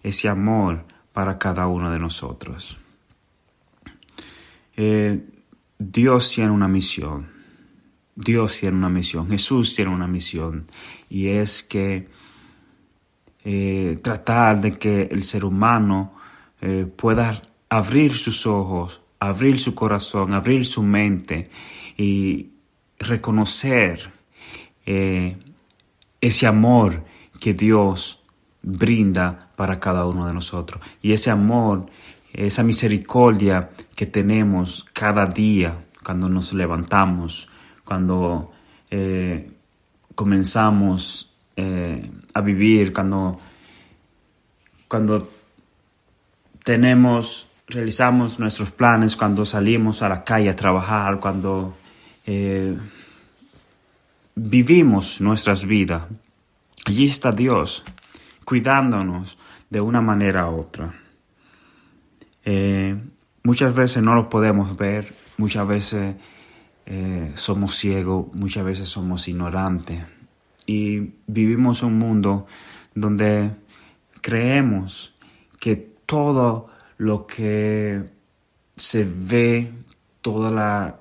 ese 0.02 0.30
amor 0.30 0.86
para 1.12 1.38
cada 1.38 1.68
uno 1.68 1.92
de 1.92 2.00
nosotros. 2.00 2.80
Eh, 4.78 5.28
Dios 5.78 6.32
tiene 6.34 6.52
una 6.52 6.70
misión. 6.70 7.41
Dios 8.16 8.60
tiene 8.60 8.78
una 8.78 8.90
misión. 8.90 9.30
Jesús 9.30 9.76
tiene 9.76 9.92
una 9.92 10.08
misión. 10.08 10.68
Y 11.10 11.28
es 11.28 11.64
que 11.64 12.08
eh, 13.44 14.00
tratar 14.02 14.62
de 14.62 14.78
que 14.78 15.04
el 15.04 15.24
ser 15.24 15.46
humano 15.46 16.14
eh, 16.62 16.86
pueda 16.86 17.42
abrir 17.70 18.14
sus 18.14 18.46
ojos, 18.46 19.02
abrir 19.20 19.60
su 19.60 19.74
corazón, 19.74 20.34
abrir 20.34 20.66
su 20.66 20.84
mente 20.84 21.50
y 21.98 22.52
reconocer 23.00 24.12
eh, 24.86 25.38
ese 26.20 26.48
amor 26.48 27.04
que 27.40 27.54
Dios 27.54 28.24
brinda 28.62 29.52
para 29.56 29.80
cada 29.80 30.06
uno 30.06 30.28
de 30.28 30.34
nosotros. 30.34 30.82
Y 31.02 31.14
ese 31.14 31.32
amor 31.32 31.90
esa 32.34 32.64
misericordia 32.64 33.72
que 33.96 34.06
tenemos 34.06 34.86
cada 34.94 35.26
día 35.26 35.86
cuando 36.04 36.30
nos 36.30 36.54
levantamos, 36.54 37.50
cuando 37.92 38.54
eh, 38.90 39.52
comenzamos 40.16 41.30
eh, 41.58 42.10
a 42.34 42.40
vivir, 42.40 42.94
cuando, 42.94 43.38
cuando 44.88 45.30
tenemos, 46.64 47.50
realizamos 47.68 48.40
nuestros 48.40 48.72
planes, 48.72 49.18
cuando 49.18 49.44
salimos 49.44 50.02
a 50.04 50.08
la 50.08 50.24
calle 50.24 50.50
a 50.50 50.56
trabajar, 50.56 51.20
cuando 51.20 51.76
eh, 52.26 52.78
vivimos 54.36 55.20
nuestras 55.20 55.66
vidas. 55.66 56.04
Allí 56.86 57.08
está 57.08 57.34
Dios 57.34 57.84
cuidándonos 58.46 59.38
de 59.70 59.82
una 59.82 60.00
manera 60.00 60.50
u 60.50 60.62
otra. 60.62 60.94
Muchas 63.44 63.76
veces 63.76 64.02
no 64.02 64.16
lo 64.16 64.30
podemos 64.30 64.78
ver, 64.78 65.14
muchas 65.38 65.68
veces 65.68 66.16
eh, 66.94 67.32
somos 67.36 67.76
ciegos, 67.76 68.26
muchas 68.34 68.66
veces 68.66 68.90
somos 68.90 69.30
ignorantes 69.30 70.04
y 70.66 71.14
vivimos 71.26 71.84
un 71.84 71.98
mundo 71.98 72.48
donde 72.94 73.52
creemos 74.20 75.16
que 75.58 75.78
todo 76.06 76.70
lo 76.98 77.26
que 77.26 78.10
se 78.76 79.08
ve, 79.10 79.72
toda 80.20 80.52
la 80.52 81.00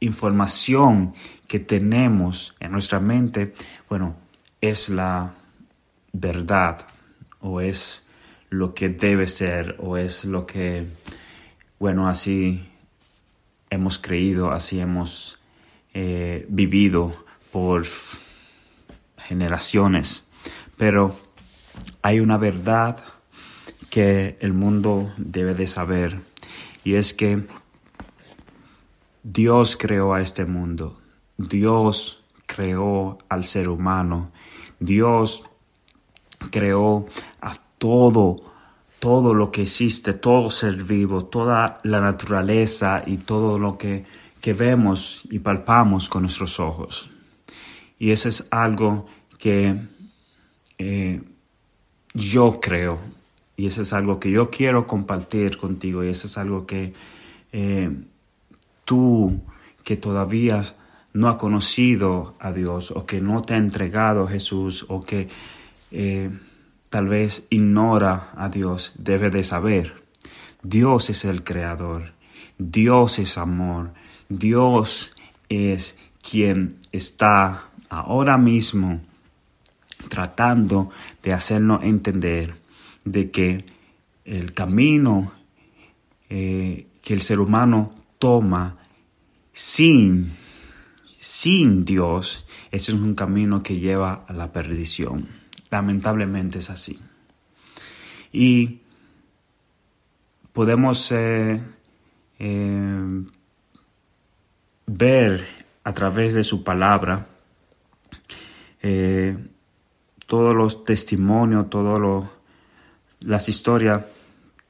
información 0.00 1.14
que 1.48 1.58
tenemos 1.58 2.54
en 2.60 2.72
nuestra 2.72 3.00
mente, 3.00 3.54
bueno, 3.88 4.16
es 4.60 4.90
la 4.90 5.32
verdad 6.12 6.86
o 7.40 7.62
es 7.62 8.04
lo 8.50 8.74
que 8.74 8.90
debe 8.90 9.26
ser 9.26 9.76
o 9.78 9.96
es 9.96 10.26
lo 10.26 10.44
que, 10.44 10.86
bueno, 11.78 12.10
así 12.10 12.69
hemos 13.70 13.98
creído, 13.98 14.50
así 14.50 14.80
hemos 14.80 15.38
eh, 15.94 16.46
vivido 16.48 17.24
por 17.52 17.84
generaciones. 19.16 20.24
Pero 20.76 21.16
hay 22.02 22.20
una 22.20 22.36
verdad 22.36 22.98
que 23.90 24.36
el 24.40 24.52
mundo 24.52 25.12
debe 25.16 25.54
de 25.54 25.66
saber 25.66 26.20
y 26.84 26.94
es 26.94 27.12
que 27.14 27.46
Dios 29.22 29.76
creó 29.76 30.14
a 30.14 30.20
este 30.20 30.44
mundo, 30.44 31.00
Dios 31.36 32.24
creó 32.46 33.18
al 33.28 33.44
ser 33.44 33.68
humano, 33.68 34.32
Dios 34.78 35.44
creó 36.50 37.06
a 37.40 37.54
todo, 37.78 38.49
todo 39.00 39.34
lo 39.34 39.50
que 39.50 39.62
existe, 39.62 40.12
todo 40.12 40.50
ser 40.50 40.84
vivo, 40.84 41.24
toda 41.24 41.80
la 41.82 42.00
naturaleza 42.00 43.02
y 43.04 43.16
todo 43.16 43.58
lo 43.58 43.76
que, 43.78 44.04
que 44.40 44.52
vemos 44.52 45.22
y 45.30 45.40
palpamos 45.40 46.08
con 46.08 46.22
nuestros 46.22 46.60
ojos. 46.60 47.10
Y 47.98 48.12
eso 48.12 48.28
es 48.28 48.46
algo 48.50 49.06
que 49.38 49.80
eh, 50.78 51.22
yo 52.14 52.60
creo 52.60 52.98
y 53.56 53.66
eso 53.66 53.82
es 53.82 53.92
algo 53.92 54.20
que 54.20 54.30
yo 54.30 54.50
quiero 54.50 54.86
compartir 54.86 55.56
contigo 55.56 56.04
y 56.04 56.08
eso 56.08 56.26
es 56.26 56.38
algo 56.38 56.66
que 56.66 56.92
eh, 57.52 57.90
tú 58.84 59.40
que 59.82 59.96
todavía 59.96 60.62
no 61.12 61.28
ha 61.28 61.38
conocido 61.38 62.34
a 62.38 62.52
Dios 62.52 62.90
o 62.90 63.06
que 63.06 63.20
no 63.20 63.42
te 63.42 63.54
ha 63.54 63.58
entregado 63.58 64.26
Jesús 64.26 64.84
o 64.88 65.02
que 65.02 65.28
eh, 65.90 66.30
tal 66.90 67.08
vez 67.08 67.46
ignora 67.48 68.30
a 68.36 68.48
Dios, 68.48 68.92
debe 68.98 69.30
de 69.30 69.42
saber. 69.42 70.04
Dios 70.62 71.08
es 71.08 71.24
el 71.24 71.42
creador, 71.42 72.12
Dios 72.58 73.18
es 73.18 73.38
amor, 73.38 73.94
Dios 74.28 75.12
es 75.48 75.96
quien 76.20 76.76
está 76.92 77.70
ahora 77.88 78.36
mismo 78.36 79.00
tratando 80.08 80.90
de 81.22 81.32
hacernos 81.32 81.82
entender 81.82 82.56
de 83.04 83.30
que 83.30 83.64
el 84.24 84.52
camino 84.52 85.32
eh, 86.28 86.86
que 87.02 87.14
el 87.14 87.22
ser 87.22 87.40
humano 87.40 87.92
toma 88.20 88.76
sin, 89.52 90.32
sin 91.18 91.84
Dios, 91.84 92.44
ese 92.70 92.92
es 92.92 92.98
un 92.98 93.14
camino 93.14 93.64
que 93.64 93.78
lleva 93.78 94.24
a 94.28 94.32
la 94.32 94.52
perdición. 94.52 95.39
Lamentablemente 95.70 96.58
es 96.58 96.70
así. 96.70 96.98
Y 98.32 98.80
podemos 100.52 101.10
eh, 101.12 101.60
eh, 102.38 103.22
ver 104.86 105.46
a 105.84 105.92
través 105.92 106.34
de 106.34 106.44
su 106.44 106.62
palabra 106.64 107.26
eh, 108.82 109.36
todos 110.26 110.54
los 110.54 110.84
testimonios, 110.84 111.70
todas 111.70 112.28
las 113.20 113.48
historias 113.48 114.04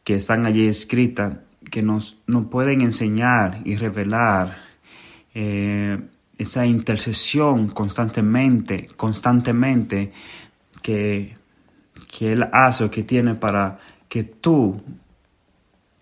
que 0.05 0.17
están 0.17 0.47
allí 0.47 0.67
escritas, 0.67 1.39
que 1.71 1.83
nos, 1.83 2.19
nos 2.27 2.47
pueden 2.47 2.81
enseñar 2.81 3.61
y 3.65 3.77
revelar 3.77 4.71
esa 5.33 6.67
intercesión 6.67 7.69
constantemente, 7.69 8.89
constantemente 8.97 10.13
que, 10.83 11.37
que 12.09 12.33
Él 12.33 12.49
hace 12.53 12.85
o 12.85 12.91
que 12.91 13.03
tiene 13.03 13.35
para 13.35 13.79
que 14.09 14.25
tú, 14.25 14.81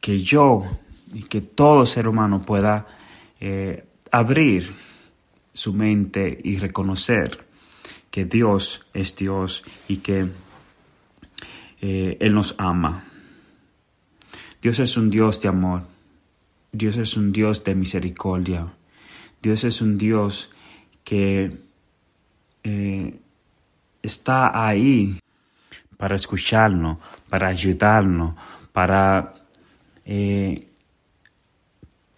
que 0.01 0.21
yo 0.21 0.65
y 1.13 1.23
que 1.25 1.41
todo 1.41 1.87
ser 1.87 2.09
humano 2.09 2.43
pueda 2.43 2.87
eh, 3.41 3.85
abrir 4.11 4.75
su 5.53 5.73
mente 5.73 6.41
y 6.43 6.59
reconocer 6.59 7.47
que 8.11 8.25
Dios 8.25 8.87
es 8.95 9.15
Dios 9.17 9.65
y 9.87 9.99
que 9.99 10.29
eh, 11.81 12.17
Él 12.21 12.35
nos 12.35 12.55
ama. 12.59 13.05
Dios 14.63 14.79
es 14.79 14.97
un 14.97 15.11
Dios 15.11 15.41
de 15.41 15.49
amor. 15.49 15.83
Dios 16.73 16.97
es 16.97 17.17
un 17.17 17.33
Dios 17.33 17.65
de 17.65 17.75
misericordia. 17.75 18.73
Dios 19.43 19.65
es 19.65 19.81
un 19.81 19.99
Dios 19.99 20.51
que 21.05 21.59
eh, 22.65 23.21
está 24.03 24.67
ahí 24.67 25.19
para 25.97 26.17
escucharnos, 26.17 26.99
para 27.29 27.49
ayudarnos, 27.49 28.35
para, 28.73 29.35
eh, 30.05 30.69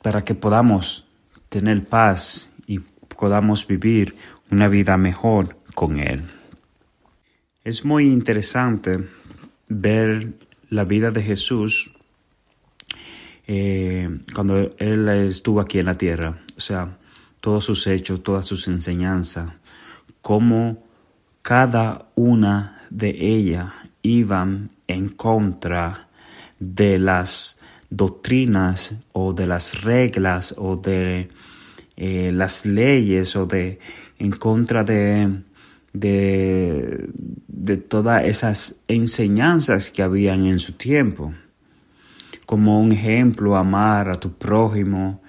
para 0.02 0.22
que 0.24 0.34
podamos 0.34 1.06
tener 1.48 1.84
paz 1.86 2.52
y 2.66 2.78
podamos 2.78 3.66
vivir 3.66 4.16
una 4.50 4.68
vida 4.68 4.96
mejor 4.96 5.56
con 5.74 5.98
Él. 5.98 6.24
Es 7.64 7.84
muy 7.84 8.04
interesante 8.04 9.08
ver 9.68 10.34
la 10.68 10.84
vida 10.84 11.10
de 11.10 11.22
Jesús 11.22 11.90
eh, 13.46 14.20
cuando 14.34 14.70
Él 14.78 15.08
estuvo 15.08 15.60
aquí 15.60 15.78
en 15.78 15.86
la 15.86 15.98
tierra. 15.98 16.40
O 16.56 16.60
sea, 16.60 16.98
todos 17.40 17.64
sus 17.64 17.86
hechos, 17.86 18.22
todas 18.22 18.46
sus 18.46 18.68
enseñanzas, 18.68 19.52
cómo 20.20 20.89
cada 21.42 22.06
una 22.14 22.80
de 22.90 23.10
ellas 23.10 23.72
iban 24.02 24.70
en 24.86 25.08
contra 25.08 26.08
de 26.58 26.98
las 26.98 27.58
doctrinas 27.88 28.94
o 29.12 29.32
de 29.32 29.46
las 29.46 29.82
reglas 29.82 30.54
o 30.56 30.76
de 30.76 31.28
eh, 31.96 32.30
las 32.32 32.66
leyes 32.66 33.36
o 33.36 33.46
de 33.46 33.78
en 34.18 34.32
contra 34.32 34.84
de, 34.84 35.42
de, 35.92 37.08
de 37.48 37.76
todas 37.78 38.24
esas 38.24 38.76
enseñanzas 38.86 39.90
que 39.90 40.02
habían 40.02 40.46
en 40.46 40.58
su 40.58 40.74
tiempo. 40.74 41.32
Como 42.46 42.80
un 42.80 42.92
ejemplo, 42.92 43.56
amar 43.56 44.10
a 44.10 44.20
tu 44.20 44.32
prójimo 44.32 45.22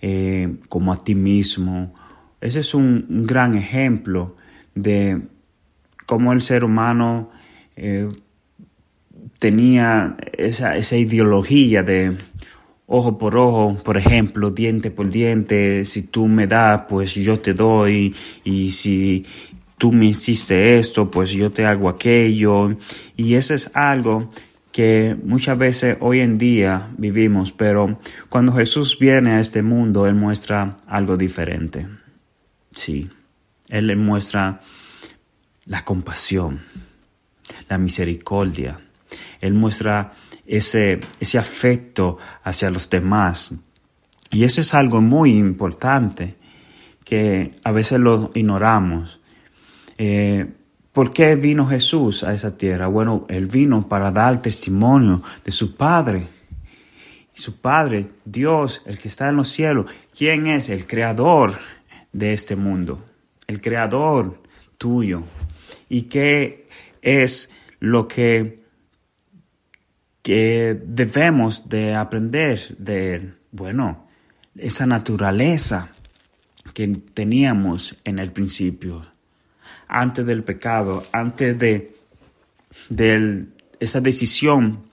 eh, 0.00 0.56
como 0.68 0.92
a 0.92 1.02
ti 1.02 1.14
mismo. 1.14 1.94
Ese 2.40 2.60
es 2.60 2.74
un, 2.74 3.06
un 3.08 3.26
gran 3.26 3.56
ejemplo 3.56 4.36
de 4.74 5.22
cómo 6.06 6.32
el 6.32 6.42
ser 6.42 6.64
humano 6.64 7.28
eh, 7.76 8.08
tenía 9.38 10.14
esa, 10.32 10.76
esa 10.76 10.96
ideología 10.96 11.82
de 11.82 12.16
ojo 12.86 13.18
por 13.18 13.36
ojo, 13.36 13.76
por 13.82 13.96
ejemplo, 13.96 14.50
diente 14.50 14.90
por 14.90 15.10
diente, 15.10 15.84
si 15.84 16.02
tú 16.02 16.28
me 16.28 16.46
das, 16.46 16.82
pues 16.88 17.14
yo 17.14 17.40
te 17.40 17.52
doy, 17.52 18.14
y 18.44 18.70
si 18.70 19.26
tú 19.76 19.92
me 19.92 20.06
hiciste 20.06 20.78
esto, 20.78 21.10
pues 21.10 21.32
yo 21.32 21.50
te 21.50 21.66
hago 21.66 21.88
aquello, 21.88 22.76
y 23.16 23.34
eso 23.34 23.54
es 23.54 23.70
algo 23.74 24.30
que 24.70 25.16
muchas 25.24 25.58
veces 25.58 25.96
hoy 26.00 26.20
en 26.20 26.38
día 26.38 26.90
vivimos, 26.96 27.50
pero 27.50 27.98
cuando 28.28 28.52
Jesús 28.52 28.98
viene 28.98 29.32
a 29.32 29.40
este 29.40 29.62
mundo, 29.62 30.06
Él 30.06 30.14
muestra 30.14 30.76
algo 30.86 31.16
diferente. 31.16 31.88
Sí, 32.72 33.08
Él 33.68 33.86
le 33.86 33.96
muestra 33.96 34.60
la 35.66 35.84
compasión, 35.84 36.62
la 37.68 37.78
misericordia. 37.78 38.78
Él 39.40 39.54
muestra 39.54 40.12
ese, 40.46 41.00
ese 41.20 41.38
afecto 41.38 42.18
hacia 42.42 42.70
los 42.70 42.88
demás. 42.88 43.52
Y 44.30 44.44
eso 44.44 44.60
es 44.60 44.74
algo 44.74 45.00
muy 45.00 45.36
importante 45.36 46.36
que 47.04 47.52
a 47.62 47.72
veces 47.72 48.00
lo 48.00 48.30
ignoramos. 48.34 49.20
Eh, 49.98 50.52
¿Por 50.92 51.10
qué 51.10 51.36
vino 51.36 51.66
Jesús 51.66 52.24
a 52.24 52.32
esa 52.32 52.56
tierra? 52.56 52.86
Bueno, 52.86 53.26
Él 53.28 53.46
vino 53.46 53.86
para 53.86 54.10
dar 54.10 54.40
testimonio 54.40 55.22
de 55.44 55.52
su 55.52 55.76
Padre. 55.76 56.28
Su 57.34 57.60
Padre, 57.60 58.08
Dios, 58.24 58.82
el 58.86 58.98
que 58.98 59.08
está 59.08 59.28
en 59.28 59.36
los 59.36 59.48
cielos, 59.48 59.90
¿quién 60.16 60.46
es? 60.46 60.70
El 60.70 60.86
creador 60.86 61.58
de 62.12 62.32
este 62.32 62.56
mundo, 62.56 63.04
el 63.46 63.60
creador 63.60 64.42
tuyo. 64.78 65.22
¿Y 65.88 66.02
qué 66.02 66.68
es 67.02 67.50
lo 67.80 68.08
que 68.08 68.66
que 70.26 70.76
debemos 70.84 71.68
de 71.68 71.94
aprender 71.94 72.76
de, 72.78 73.34
bueno, 73.52 74.08
esa 74.56 74.84
naturaleza 74.84 75.92
que 76.74 76.88
teníamos 77.14 77.96
en 78.02 78.18
el 78.18 78.32
principio, 78.32 79.06
antes 79.86 80.26
del 80.26 80.42
pecado, 80.42 81.06
antes 81.12 81.56
de, 81.56 81.96
de 82.88 83.46
esa 83.78 84.00
decisión 84.00 84.88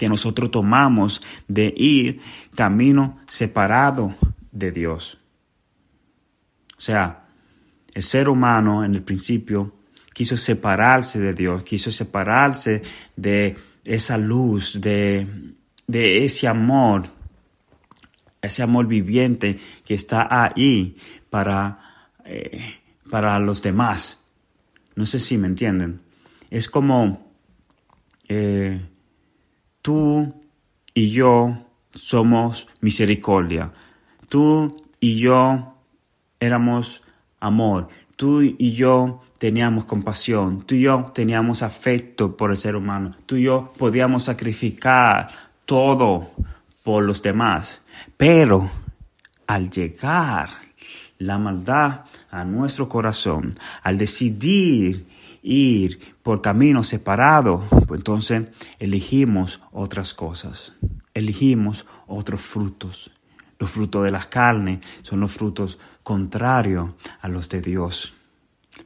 que 0.00 0.08
nosotros 0.08 0.50
tomamos 0.50 1.20
de 1.46 1.72
ir 1.76 2.20
camino 2.56 3.20
separado 3.28 4.16
de 4.50 4.72
Dios. 4.72 5.20
O 6.76 6.80
sea, 6.80 7.28
el 7.94 8.02
ser 8.02 8.28
humano 8.28 8.84
en 8.84 8.96
el 8.96 9.04
principio 9.04 9.75
quiso 10.16 10.38
separarse 10.38 11.20
de 11.20 11.34
Dios, 11.34 11.62
quiso 11.62 11.92
separarse 11.92 12.80
de 13.16 13.54
esa 13.84 14.16
luz, 14.16 14.80
de, 14.80 15.26
de 15.86 16.24
ese 16.24 16.48
amor, 16.48 17.10
ese 18.40 18.62
amor 18.62 18.86
viviente 18.86 19.58
que 19.84 19.92
está 19.92 20.26
ahí 20.30 20.96
para, 21.28 22.14
eh, 22.24 22.76
para 23.10 23.38
los 23.40 23.60
demás. 23.60 24.18
No 24.94 25.04
sé 25.04 25.20
si 25.20 25.36
me 25.36 25.48
entienden. 25.48 26.00
Es 26.48 26.70
como 26.70 27.30
eh, 28.26 28.88
tú 29.82 30.32
y 30.94 31.10
yo 31.10 31.58
somos 31.94 32.68
misericordia. 32.80 33.70
Tú 34.30 34.74
y 34.98 35.18
yo 35.18 35.76
éramos 36.40 37.02
amor. 37.38 37.88
Tú 38.16 38.40
y 38.40 38.72
yo 38.72 39.20
teníamos 39.38 39.84
compasión, 39.84 40.62
tú 40.62 40.74
y 40.74 40.82
yo 40.82 41.04
teníamos 41.14 41.62
afecto 41.62 42.36
por 42.36 42.50
el 42.50 42.56
ser 42.56 42.76
humano, 42.76 43.12
tú 43.26 43.36
y 43.36 43.44
yo 43.44 43.72
podíamos 43.76 44.24
sacrificar 44.24 45.30
todo 45.64 46.30
por 46.82 47.04
los 47.04 47.22
demás. 47.22 47.82
Pero 48.16 48.70
al 49.46 49.70
llegar 49.70 50.48
la 51.18 51.38
maldad 51.38 52.02
a 52.30 52.44
nuestro 52.44 52.88
corazón, 52.88 53.54
al 53.82 53.98
decidir 53.98 55.06
ir 55.42 56.16
por 56.22 56.42
caminos 56.42 56.88
separados, 56.88 57.64
pues 57.86 58.00
entonces 58.00 58.48
elegimos 58.78 59.60
otras 59.72 60.14
cosas, 60.14 60.72
elegimos 61.14 61.86
otros 62.06 62.40
frutos. 62.40 63.10
Los 63.58 63.70
frutos 63.70 64.04
de 64.04 64.10
la 64.10 64.28
carne 64.28 64.80
son 65.00 65.20
los 65.20 65.32
frutos 65.32 65.78
contrarios 66.02 66.90
a 67.22 67.28
los 67.28 67.48
de 67.48 67.62
Dios 67.62 68.15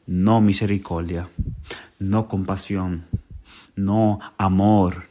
no 0.07 0.41
misericordia, 0.41 1.29
no 1.99 2.29
compasión, 2.29 3.07
no 3.77 4.19
amor, 4.39 5.07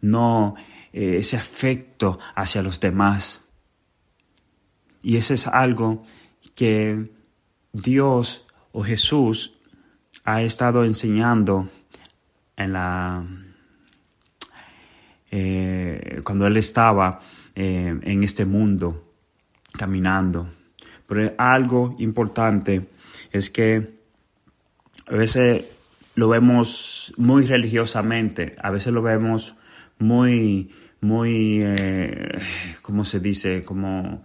no 0.00 0.54
eh, 0.92 1.16
ese 1.18 1.36
afecto 1.36 2.18
hacia 2.34 2.62
los 2.62 2.80
demás. 2.80 3.44
Y 5.02 5.16
eso 5.16 5.34
es 5.34 5.46
algo 5.46 6.02
que 6.54 7.10
Dios 7.72 8.46
o 8.72 8.82
Jesús 8.82 9.54
ha 10.24 10.42
estado 10.42 10.84
enseñando 10.84 11.68
en 12.56 12.72
la 12.72 13.24
eh, 15.30 16.20
cuando 16.22 16.46
él 16.46 16.58
estaba 16.58 17.20
eh, 17.54 17.98
en 18.02 18.22
este 18.22 18.44
mundo 18.44 19.14
caminando. 19.72 20.48
Pero 21.06 21.32
algo 21.38 21.96
importante 21.98 22.88
es 23.32 23.50
que 23.50 23.98
a 25.06 25.16
veces 25.16 25.64
lo 26.14 26.28
vemos 26.28 27.12
muy 27.16 27.46
religiosamente, 27.46 28.54
a 28.62 28.70
veces 28.70 28.92
lo 28.92 29.02
vemos 29.02 29.56
muy, 29.98 30.70
muy, 31.00 31.62
eh, 31.62 32.38
¿cómo 32.82 33.04
se 33.04 33.20
dice? 33.20 33.64
Como 33.64 34.22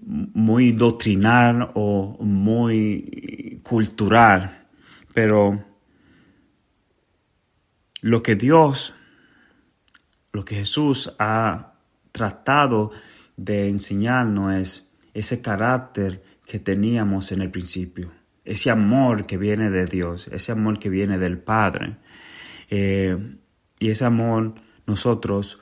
muy 0.00 0.72
doctrinal 0.72 1.70
o 1.74 2.16
muy 2.20 3.60
cultural, 3.62 4.66
pero 5.12 5.64
lo 8.00 8.22
que 8.22 8.36
Dios, 8.36 8.94
lo 10.32 10.44
que 10.44 10.56
Jesús 10.56 11.12
ha 11.18 11.74
tratado 12.12 12.92
de 13.36 13.68
enseñarnos 13.68 14.54
es 14.54 14.88
ese 15.14 15.42
carácter 15.42 16.22
que 16.48 16.58
teníamos 16.58 17.30
en 17.30 17.42
el 17.42 17.50
principio, 17.50 18.10
ese 18.42 18.70
amor 18.70 19.26
que 19.26 19.36
viene 19.36 19.68
de 19.68 19.84
Dios, 19.84 20.28
ese 20.32 20.50
amor 20.52 20.78
que 20.78 20.88
viene 20.88 21.18
del 21.18 21.38
Padre. 21.38 21.98
Eh, 22.70 23.36
y 23.78 23.90
ese 23.90 24.06
amor 24.06 24.54
nosotros 24.86 25.60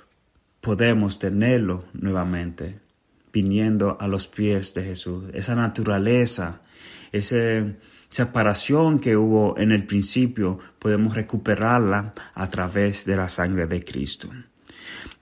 podemos 0.60 1.18
tenerlo 1.18 1.86
nuevamente, 1.92 2.78
viniendo 3.32 3.96
a 4.00 4.06
los 4.06 4.28
pies 4.28 4.74
de 4.74 4.84
Jesús. 4.84 5.24
Esa 5.34 5.56
naturaleza, 5.56 6.62
esa 7.10 7.36
separación 8.08 9.00
que 9.00 9.16
hubo 9.16 9.58
en 9.58 9.72
el 9.72 9.86
principio, 9.86 10.60
podemos 10.78 11.16
recuperarla 11.16 12.14
a 12.32 12.46
través 12.46 13.04
de 13.04 13.16
la 13.16 13.28
sangre 13.28 13.66
de 13.66 13.82
Cristo. 13.82 14.30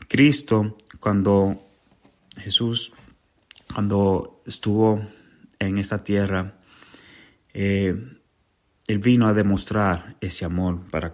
Cristo, 0.09 0.77
cuando 1.01 1.67
Jesús, 2.37 2.93
cuando 3.73 4.43
estuvo 4.45 5.01
en 5.67 5.79
esta 5.79 6.05
tierra, 6.05 6.55
eh, 7.53 7.95
Él 8.87 8.99
vino 8.99 9.29
a 9.29 9.35
demostrar 9.35 10.17
ese 10.21 10.45
amor 10.45 10.89
para, 10.91 11.12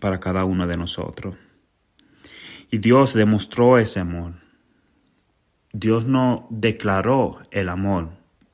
para 0.00 0.20
cada 0.20 0.44
uno 0.44 0.66
de 0.66 0.76
nosotros. 0.76 1.36
Y 2.70 2.78
Dios 2.78 3.14
demostró 3.14 3.78
ese 3.78 4.00
amor. 4.00 4.34
Dios 5.72 6.06
no 6.06 6.46
declaró 6.50 7.40
el 7.50 7.68
amor. 7.68 8.10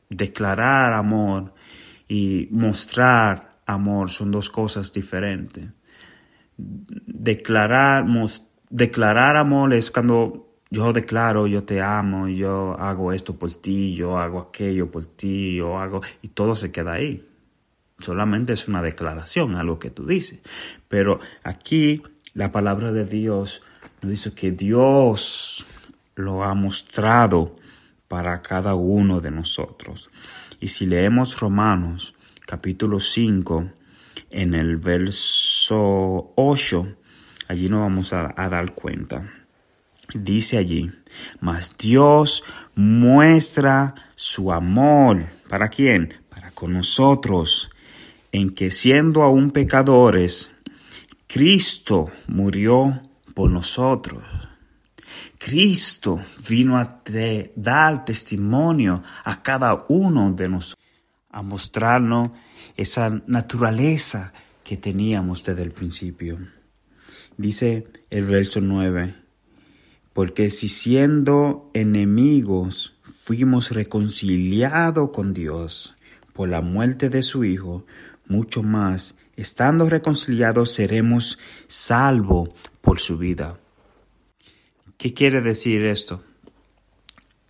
Declarar 0.08 0.92
amor 0.92 1.54
y 2.08 2.48
mostrar 2.50 3.60
amor 3.66 4.10
son 4.10 4.30
dos 4.30 4.50
cosas 4.50 4.92
diferentes. 4.92 5.68
Declarar, 6.56 8.04
declarar 8.70 9.36
amor 9.36 9.74
es 9.74 9.90
cuando 9.90 10.43
yo 10.70 10.92
declaro, 10.92 11.46
yo 11.46 11.64
te 11.64 11.80
amo, 11.80 12.28
yo 12.28 12.76
hago 12.78 13.12
esto 13.12 13.36
por 13.36 13.52
ti, 13.54 13.94
yo 13.94 14.18
hago 14.18 14.40
aquello 14.40 14.90
por 14.90 15.06
ti, 15.06 15.56
yo 15.56 15.78
hago, 15.78 16.00
y 16.22 16.28
todo 16.28 16.56
se 16.56 16.72
queda 16.72 16.94
ahí. 16.94 17.28
Solamente 17.98 18.52
es 18.52 18.66
una 18.66 18.82
declaración, 18.82 19.54
algo 19.54 19.78
que 19.78 19.90
tú 19.90 20.04
dices. 20.06 20.40
Pero 20.88 21.20
aquí 21.44 22.02
la 22.34 22.50
palabra 22.50 22.90
de 22.90 23.04
Dios 23.04 23.62
nos 24.02 24.10
dice 24.10 24.34
que 24.34 24.50
Dios 24.50 25.66
lo 26.16 26.42
ha 26.42 26.54
mostrado 26.54 27.56
para 28.08 28.42
cada 28.42 28.74
uno 28.74 29.20
de 29.20 29.30
nosotros. 29.30 30.10
Y 30.60 30.68
si 30.68 30.86
leemos 30.86 31.38
Romanos 31.38 32.14
capítulo 32.46 33.00
5 33.00 33.70
en 34.30 34.54
el 34.54 34.76
verso 34.76 36.32
8, 36.34 36.96
allí 37.48 37.68
nos 37.68 37.80
vamos 37.80 38.12
a, 38.12 38.34
a 38.36 38.48
dar 38.48 38.74
cuenta. 38.74 39.43
Dice 40.12 40.58
allí, 40.58 40.92
mas 41.40 41.76
Dios 41.78 42.44
muestra 42.74 43.94
su 44.14 44.52
amor. 44.52 45.26
¿Para 45.48 45.68
quién? 45.68 46.14
Para 46.28 46.50
con 46.50 46.72
nosotros, 46.72 47.70
en 48.32 48.50
que 48.50 48.70
siendo 48.70 49.22
aún 49.22 49.50
pecadores, 49.50 50.50
Cristo 51.26 52.10
murió 52.26 53.00
por 53.34 53.50
nosotros. 53.50 54.22
Cristo 55.38 56.22
vino 56.48 56.78
a 56.78 57.02
dar 57.56 58.04
testimonio 58.04 59.02
a 59.24 59.42
cada 59.42 59.84
uno 59.88 60.32
de 60.32 60.48
nosotros, 60.48 60.82
a 61.30 61.42
mostrarnos 61.42 62.30
esa 62.76 63.10
naturaleza 63.26 64.32
que 64.62 64.76
teníamos 64.76 65.44
desde 65.44 65.62
el 65.62 65.72
principio. 65.72 66.38
Dice 67.36 67.88
el 68.10 68.24
verso 68.24 68.60
9, 68.60 69.23
porque 70.14 70.48
si 70.48 70.68
siendo 70.68 71.70
enemigos 71.74 72.96
fuimos 73.02 73.72
reconciliados 73.72 75.10
con 75.10 75.34
Dios 75.34 75.96
por 76.32 76.48
la 76.48 76.60
muerte 76.60 77.10
de 77.10 77.22
su 77.22 77.44
Hijo, 77.44 77.84
mucho 78.26 78.62
más, 78.62 79.16
estando 79.36 79.90
reconciliados, 79.90 80.72
seremos 80.72 81.38
salvos 81.66 82.50
por 82.80 83.00
su 83.00 83.18
vida. 83.18 83.58
¿Qué 84.96 85.12
quiere 85.12 85.40
decir 85.40 85.84
esto? 85.84 86.22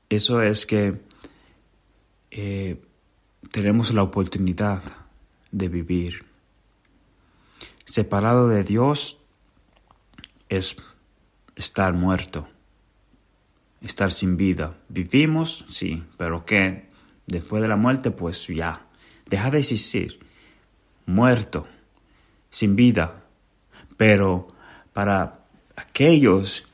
Eso 0.09 0.43
es 0.43 0.65
que 0.65 1.03
eh, 2.31 2.83
tenemos 3.53 3.93
la 3.93 4.03
oportunidad 4.03 4.83
de 5.53 5.69
vivir. 5.69 6.25
Separado 7.85 8.49
de 8.49 8.65
Dios 8.65 9.19
es 10.49 10.77
estar 11.57 11.93
muerto 11.93 12.49
estar 13.85 14.11
sin 14.13 14.37
vida. 14.37 14.77
Vivimos, 14.89 15.65
sí, 15.69 16.03
pero 16.17 16.45
¿qué? 16.45 16.89
Después 17.27 17.63
de 17.63 17.69
la 17.69 17.77
muerte, 17.77 18.11
pues 18.11 18.47
ya, 18.49 18.87
deja 19.29 19.51
de 19.51 19.59
existir, 19.59 20.19
muerto, 21.07 21.67
sin 22.51 22.77
vida. 22.77 23.25
Pero 23.97 24.49
para 24.93 25.45
aquellos 25.77 26.65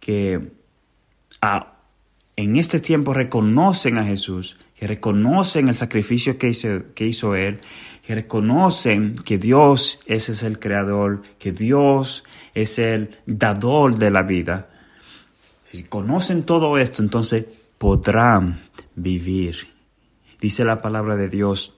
que 0.00 0.52
en 2.36 2.56
este 2.56 2.80
tiempo 2.80 3.12
reconocen 3.12 3.98
a 3.98 4.04
Jesús, 4.04 4.56
que 4.76 4.86
reconocen 4.86 5.68
el 5.68 5.74
sacrificio 5.74 6.38
que 6.38 6.48
hizo, 6.48 6.94
que 6.94 7.06
hizo 7.06 7.34
Él, 7.34 7.60
que 8.02 8.14
reconocen 8.14 9.14
que 9.14 9.38
Dios 9.38 10.00
ese 10.06 10.32
es 10.32 10.42
el 10.42 10.58
creador, 10.58 11.22
que 11.38 11.52
Dios 11.52 12.24
es 12.54 12.78
el 12.78 13.18
dador 13.26 13.96
de 13.96 14.10
la 14.10 14.22
vida, 14.22 14.68
si 15.74 15.82
conocen 15.82 16.44
todo 16.44 16.78
esto, 16.78 17.02
entonces 17.02 17.46
podrán 17.78 18.60
vivir. 18.94 19.56
Dice 20.40 20.64
la 20.64 20.80
palabra 20.80 21.16
de 21.16 21.28
Dios 21.28 21.74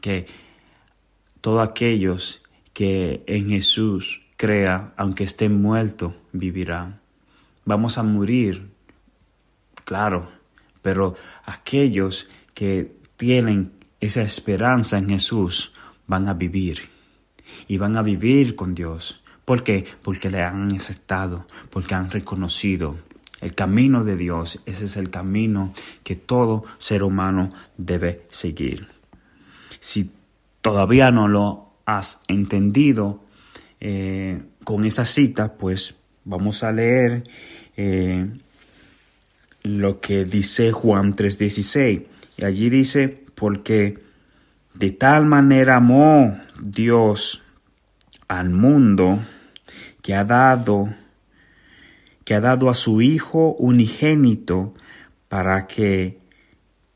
que 0.00 0.28
todos 1.40 1.68
aquellos 1.68 2.40
que 2.72 3.24
en 3.26 3.48
Jesús 3.48 4.22
crea, 4.36 4.92
aunque 4.96 5.24
estén 5.24 5.60
muertos, 5.60 6.12
vivirán. 6.30 7.00
Vamos 7.64 7.98
a 7.98 8.04
morir, 8.04 8.70
claro, 9.84 10.30
pero 10.80 11.16
aquellos 11.46 12.28
que 12.54 12.94
tienen 13.16 13.72
esa 13.98 14.22
esperanza 14.22 14.98
en 14.98 15.08
Jesús 15.08 15.72
van 16.06 16.28
a 16.28 16.34
vivir 16.34 16.90
y 17.66 17.76
van 17.76 17.96
a 17.96 18.02
vivir 18.02 18.54
con 18.54 18.72
Dios. 18.72 19.24
¿Por 19.44 19.64
qué? 19.64 19.84
Porque 20.02 20.30
le 20.30 20.42
han 20.42 20.70
aceptado, 20.72 21.46
porque 21.70 21.96
han 21.96 22.08
reconocido 22.08 22.96
el 23.40 23.54
camino 23.54 24.04
de 24.04 24.16
Dios, 24.16 24.60
ese 24.66 24.86
es 24.86 24.96
el 24.96 25.10
camino 25.10 25.74
que 26.02 26.16
todo 26.16 26.64
ser 26.78 27.02
humano 27.02 27.52
debe 27.76 28.26
seguir. 28.30 28.88
Si 29.80 30.10
todavía 30.62 31.10
no 31.10 31.28
lo 31.28 31.70
has 31.84 32.18
entendido 32.28 33.22
eh, 33.80 34.42
con 34.64 34.84
esa 34.84 35.04
cita, 35.04 35.54
pues 35.54 35.94
vamos 36.24 36.64
a 36.64 36.72
leer 36.72 37.24
eh, 37.76 38.26
lo 39.62 40.00
que 40.00 40.24
dice 40.24 40.72
Juan 40.72 41.14
3:16. 41.14 42.04
Y 42.38 42.44
allí 42.44 42.70
dice, 42.70 43.24
porque 43.34 43.98
de 44.74 44.90
tal 44.92 45.26
manera 45.26 45.76
amó 45.76 46.38
Dios 46.60 47.42
al 48.28 48.50
mundo 48.50 49.20
que 50.02 50.14
ha 50.14 50.24
dado 50.24 50.88
que 52.26 52.34
ha 52.34 52.40
dado 52.40 52.68
a 52.68 52.74
su 52.74 53.00
Hijo 53.00 53.54
unigénito 53.54 54.74
para 55.28 55.68
que 55.68 56.18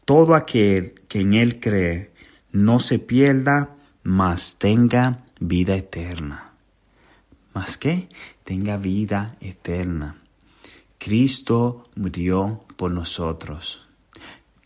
todo 0.05 0.35
aquel 0.35 0.95
que 1.07 1.20
en 1.20 1.35
Él 1.35 1.61
cree 1.61 2.11
no 2.51 2.81
se 2.81 2.99
pierda, 2.99 3.76
mas 4.03 4.57
tenga 4.59 5.24
vida 5.39 5.76
eterna. 5.76 6.51
¿Más 7.55 7.78
que? 7.78 8.09
Tenga 8.43 8.76
vida 8.76 9.37
eterna. 9.41 10.16
Cristo 10.99 11.85
murió 11.95 12.64
por 12.76 12.91
nosotros. 12.91 13.87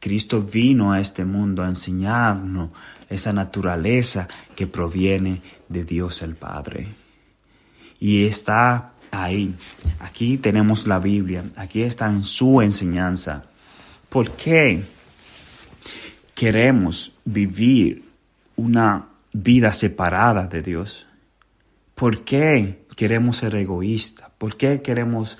Cristo 0.00 0.40
vino 0.40 0.92
a 0.92 1.00
este 1.00 1.26
mundo 1.26 1.62
a 1.62 1.68
enseñarnos 1.68 2.70
esa 3.10 3.34
naturaleza 3.34 4.28
que 4.56 4.66
proviene 4.66 5.42
de 5.68 5.84
Dios 5.84 6.22
el 6.22 6.36
Padre. 6.36 6.94
Y 8.00 8.24
está 8.24 8.93
ahí. 9.22 9.54
Aquí 10.00 10.38
tenemos 10.38 10.86
la 10.86 10.98
Biblia, 10.98 11.44
aquí 11.56 11.82
está 11.82 12.06
en 12.08 12.22
su 12.22 12.60
enseñanza. 12.60 13.44
¿Por 14.08 14.30
qué 14.32 14.82
queremos 16.34 17.12
vivir 17.24 18.04
una 18.56 19.06
vida 19.32 19.72
separada 19.72 20.46
de 20.46 20.62
Dios? 20.62 21.06
¿Por 21.94 22.24
qué 22.24 22.84
queremos 22.96 23.38
ser 23.38 23.54
egoístas? 23.56 24.30
¿Por 24.38 24.56
qué 24.56 24.82
queremos 24.82 25.38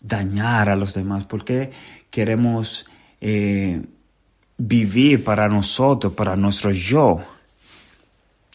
dañar 0.00 0.68
a 0.70 0.76
los 0.76 0.94
demás? 0.94 1.24
¿Por 1.24 1.44
qué 1.44 1.70
queremos 2.10 2.86
eh, 3.20 3.82
vivir 4.58 5.24
para 5.24 5.48
nosotros, 5.48 6.12
para 6.12 6.36
nuestro 6.36 6.70
yo? 6.70 7.20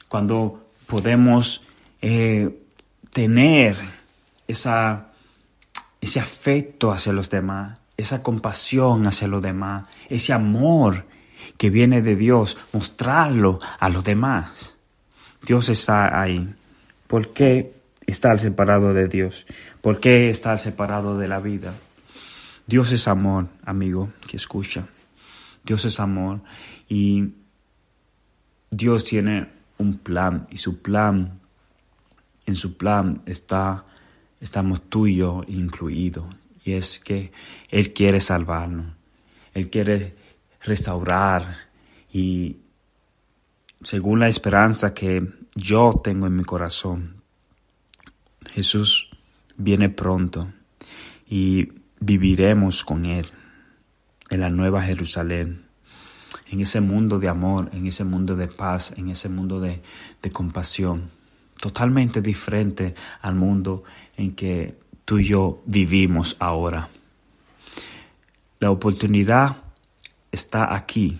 Cuando 0.08 0.70
podemos 0.88 1.64
eh, 2.02 2.50
tener 3.12 3.95
esa, 4.48 5.08
ese 6.02 6.20
afecto 6.20 6.92
hacia 6.92 7.14
los 7.14 7.30
demás, 7.30 7.82
esa 7.98 8.24
compasión 8.24 9.08
hacia 9.08 9.28
los 9.28 9.42
demás, 9.42 9.88
ese 10.10 10.34
amor 10.34 11.06
que 11.58 11.70
viene 11.70 12.02
de 12.02 12.16
Dios, 12.16 12.58
mostrarlo 12.74 13.60
a 13.80 13.90
los 13.90 14.04
demás. 14.04 14.76
Dios 15.46 15.70
está 15.70 16.20
ahí. 16.20 16.54
¿Por 17.08 17.34
qué 17.34 17.76
estar 18.08 18.40
separado 18.40 18.94
de 18.94 19.08
Dios? 19.08 19.46
¿Por 19.82 20.00
qué 20.00 20.30
estar 20.30 20.60
separado 20.60 21.18
de 21.18 21.28
la 21.28 21.40
vida? 21.40 21.74
Dios 22.68 22.92
es 22.92 23.08
amor, 23.08 23.48
amigo, 23.64 24.10
que 24.28 24.38
escucha. 24.38 24.88
Dios 25.64 25.86
es 25.86 26.00
amor 26.00 26.42
y 26.90 27.34
Dios 28.72 29.04
tiene 29.04 29.50
un 29.78 29.98
plan 29.98 30.48
y 30.50 30.58
su 30.58 30.82
plan, 30.82 31.40
en 32.46 32.56
su 32.56 32.78
plan 32.78 33.22
está, 33.26 33.86
estamos 34.46 34.80
tú 34.90 35.08
y 35.08 35.16
yo 35.16 35.44
incluidos. 35.48 36.28
Y 36.64 36.74
es 36.74 37.00
que 37.00 37.32
Él 37.70 37.94
quiere 37.94 38.20
salvarnos, 38.20 38.88
Él 39.54 39.70
quiere 39.70 40.16
restaurar 40.62 41.58
y 42.14 42.58
según 43.84 44.20
la 44.20 44.30
esperanza 44.30 44.94
que 44.94 45.28
yo 45.56 46.00
tengo 46.04 46.28
en 46.28 46.36
mi 46.36 46.44
corazón, 46.44 47.22
Jesús 48.52 49.10
viene 49.58 49.90
pronto 49.90 50.52
y 51.28 51.70
viviremos 52.00 52.84
con 52.84 53.06
Él 53.06 53.26
en 54.30 54.40
la 54.42 54.50
nueva 54.50 54.82
Jerusalén, 54.82 55.66
en 56.52 56.62
ese 56.62 56.82
mundo 56.82 57.20
de 57.20 57.30
amor, 57.30 57.70
en 57.74 57.88
ese 57.88 58.04
mundo 58.04 58.36
de 58.36 58.48
paz, 58.48 58.94
en 58.96 59.10
ese 59.10 59.30
mundo 59.30 59.60
de, 59.60 59.82
de 60.22 60.32
compasión, 60.32 61.10
totalmente 61.60 62.22
diferente 62.22 62.96
al 63.22 63.36
mundo 63.36 63.84
en 64.18 64.36
que 64.36 64.78
tú 65.06 65.20
y 65.20 65.26
yo 65.26 65.62
vivimos 65.66 66.36
ahora. 66.40 66.90
La 68.60 68.72
oportunidad 68.72 69.58
está 70.32 70.74
aquí 70.74 71.20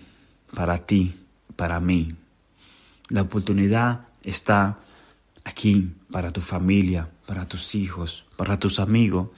para 0.54 0.78
ti, 0.78 1.14
para 1.54 1.80
mí. 1.80 2.14
La 3.08 3.22
oportunidad 3.22 4.08
está 4.22 4.78
aquí 5.44 5.92
para 6.10 6.32
tu 6.32 6.40
familia, 6.40 7.08
para 7.26 7.46
tus 7.46 7.74
hijos, 7.74 8.24
para 8.36 8.58
tus 8.58 8.80
amigos, 8.80 9.28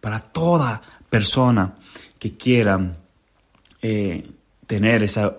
para 0.00 0.18
toda 0.18 0.82
persona 1.10 1.74
que 2.18 2.36
quiera 2.36 2.96
eh, 3.82 4.30
tener 4.66 5.02
esa 5.02 5.38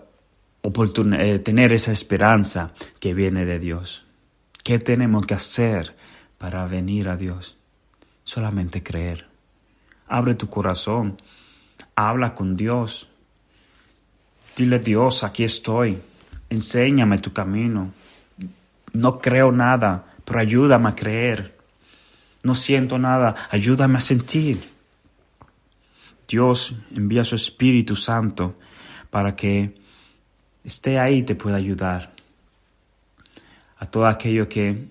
oportunidad, 0.61 1.22
eh, 1.26 1.39
tener 1.39 1.72
esa 1.72 1.91
esperanza 1.91 2.74
que 2.99 3.13
viene 3.13 3.45
de 3.45 3.59
Dios. 3.59 4.05
¿Qué 4.63 4.80
tenemos 4.80 5.26
que 5.26 5.36
hacer 5.36 5.95
para 6.38 6.67
venir 6.67 7.07
a 7.07 7.15
Dios? 7.15 7.59
Solamente 8.30 8.84
creer. 8.84 9.27
Abre 10.07 10.36
tu 10.36 10.51
corazón, 10.51 11.17
habla 11.95 12.36
con 12.36 12.55
Dios, 12.55 13.09
Dile 14.55 14.77
Dios, 14.77 15.23
aquí 15.23 15.43
estoy, 15.43 15.99
enséñame 16.47 17.17
tu 17.17 17.34
camino. 17.34 17.91
No 18.93 19.17
creo 19.17 19.51
nada, 19.51 20.13
pero 20.25 20.41
ayúdame 20.41 20.89
a 20.89 20.95
creer. 20.95 21.57
No 22.43 22.53
siento 22.53 22.99
nada, 22.99 23.34
ayúdame 23.49 23.97
a 23.97 24.01
sentir. 24.01 24.61
Dios 26.27 26.75
envía 26.95 27.23
su 27.23 27.36
Espíritu 27.36 27.95
Santo 27.95 28.59
para 29.09 29.36
que 29.36 29.73
esté 30.63 30.99
ahí 30.99 31.17
y 31.17 31.23
te 31.23 31.34
pueda 31.34 31.57
ayudar. 31.57 32.13
A 33.80 33.88
todo 33.88 34.05
aquello 34.05 34.47
que 34.47 34.88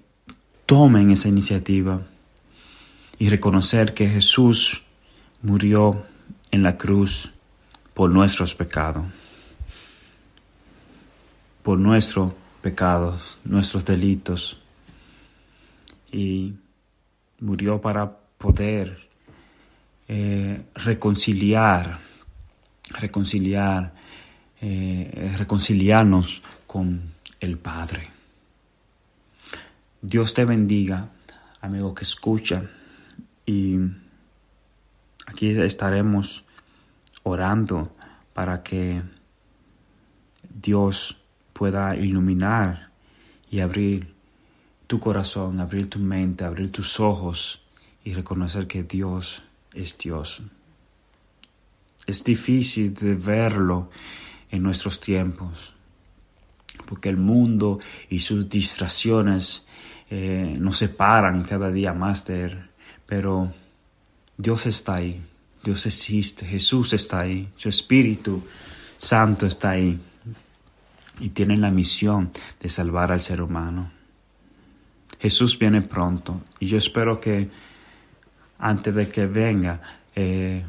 tomen 0.67 1.13
esa 1.13 1.29
iniciativa 1.29 2.03
y 3.19 3.29
reconocer 3.29 3.95
que 3.95 4.09
Jesús 4.09 4.85
murió 5.43 6.05
en 6.51 6.63
la 6.63 6.77
cruz 6.77 7.33
por 7.95 8.11
nuestros 8.11 8.55
pecados 8.55 9.07
por 11.69 11.79
nuestros 11.79 12.33
pecados, 12.63 13.39
nuestros 13.45 13.85
delitos, 13.85 14.59
y 16.11 16.55
murió 17.41 17.79
para 17.79 18.11
poder 18.39 19.07
eh, 20.09 20.63
reconciliar, 20.75 21.99
reconciliar, 22.89 23.93
eh, 24.63 25.35
reconciliarnos 25.37 26.43
con 26.67 27.13
el 27.39 27.59
Padre. 27.59 28.09
Dios 30.01 30.33
te 30.33 30.47
bendiga, 30.47 31.11
amigo 31.61 31.95
que 31.95 32.05
escucha, 32.05 32.63
y 33.49 33.79
aquí 35.25 35.49
estaremos 35.49 36.45
orando 37.23 37.97
para 38.35 38.63
que 38.63 39.01
Dios 40.55 41.17
pueda 41.55 41.97
iluminar 41.97 42.91
y 43.51 43.61
abrir 43.61 44.13
tu 44.87 45.01
corazón, 45.01 45.61
abrir 45.61 45.89
tu 45.89 45.99
mente, 45.99 46.45
abrir 46.45 46.71
tus 46.71 47.01
ojos 47.01 47.63
y 48.05 48.13
reconocer 48.13 48.67
que 48.67 48.83
Dios 48.83 49.43
es 49.73 49.97
Dios. 49.97 50.43
Es 52.07 52.23
difícil 52.23 52.93
de 52.93 53.15
verlo 53.15 53.89
en 54.51 54.63
nuestros 54.63 55.01
tiempos, 55.01 55.73
porque 56.85 57.09
el 57.09 57.17
mundo 57.17 57.79
y 58.11 58.19
sus 58.19 58.47
distracciones 58.47 59.67
eh, 60.11 60.55
nos 60.61 60.77
separan 60.77 61.45
cada 61.45 61.71
día 61.71 61.95
más 61.95 62.27
de 62.27 62.45
Él, 62.45 62.68
pero 63.09 63.51
Dios 64.37 64.67
está 64.67 64.97
ahí, 64.97 65.23
Dios 65.65 65.87
existe, 65.87 66.45
Jesús 66.45 66.93
está 66.93 67.21
ahí, 67.21 67.49
su 67.57 67.71
Espíritu 67.71 68.45
Santo 68.99 69.47
está 69.47 69.71
ahí 69.71 69.99
y 71.19 71.31
tienen 71.31 71.63
la 71.63 71.71
misión 71.71 72.31
de 72.61 72.69
salvar 72.69 73.11
al 73.11 73.23
ser 73.23 73.41
humano. 73.41 73.91
Jesús 75.19 75.59
viene 75.59 75.81
pronto 75.81 76.43
y 76.61 76.67
yo 76.67 76.77
espero 76.77 77.19
que 77.19 77.49
antes 78.59 78.95
de 78.95 79.09
que 79.09 79.27
venga 79.27 79.81
eh, 80.15 80.65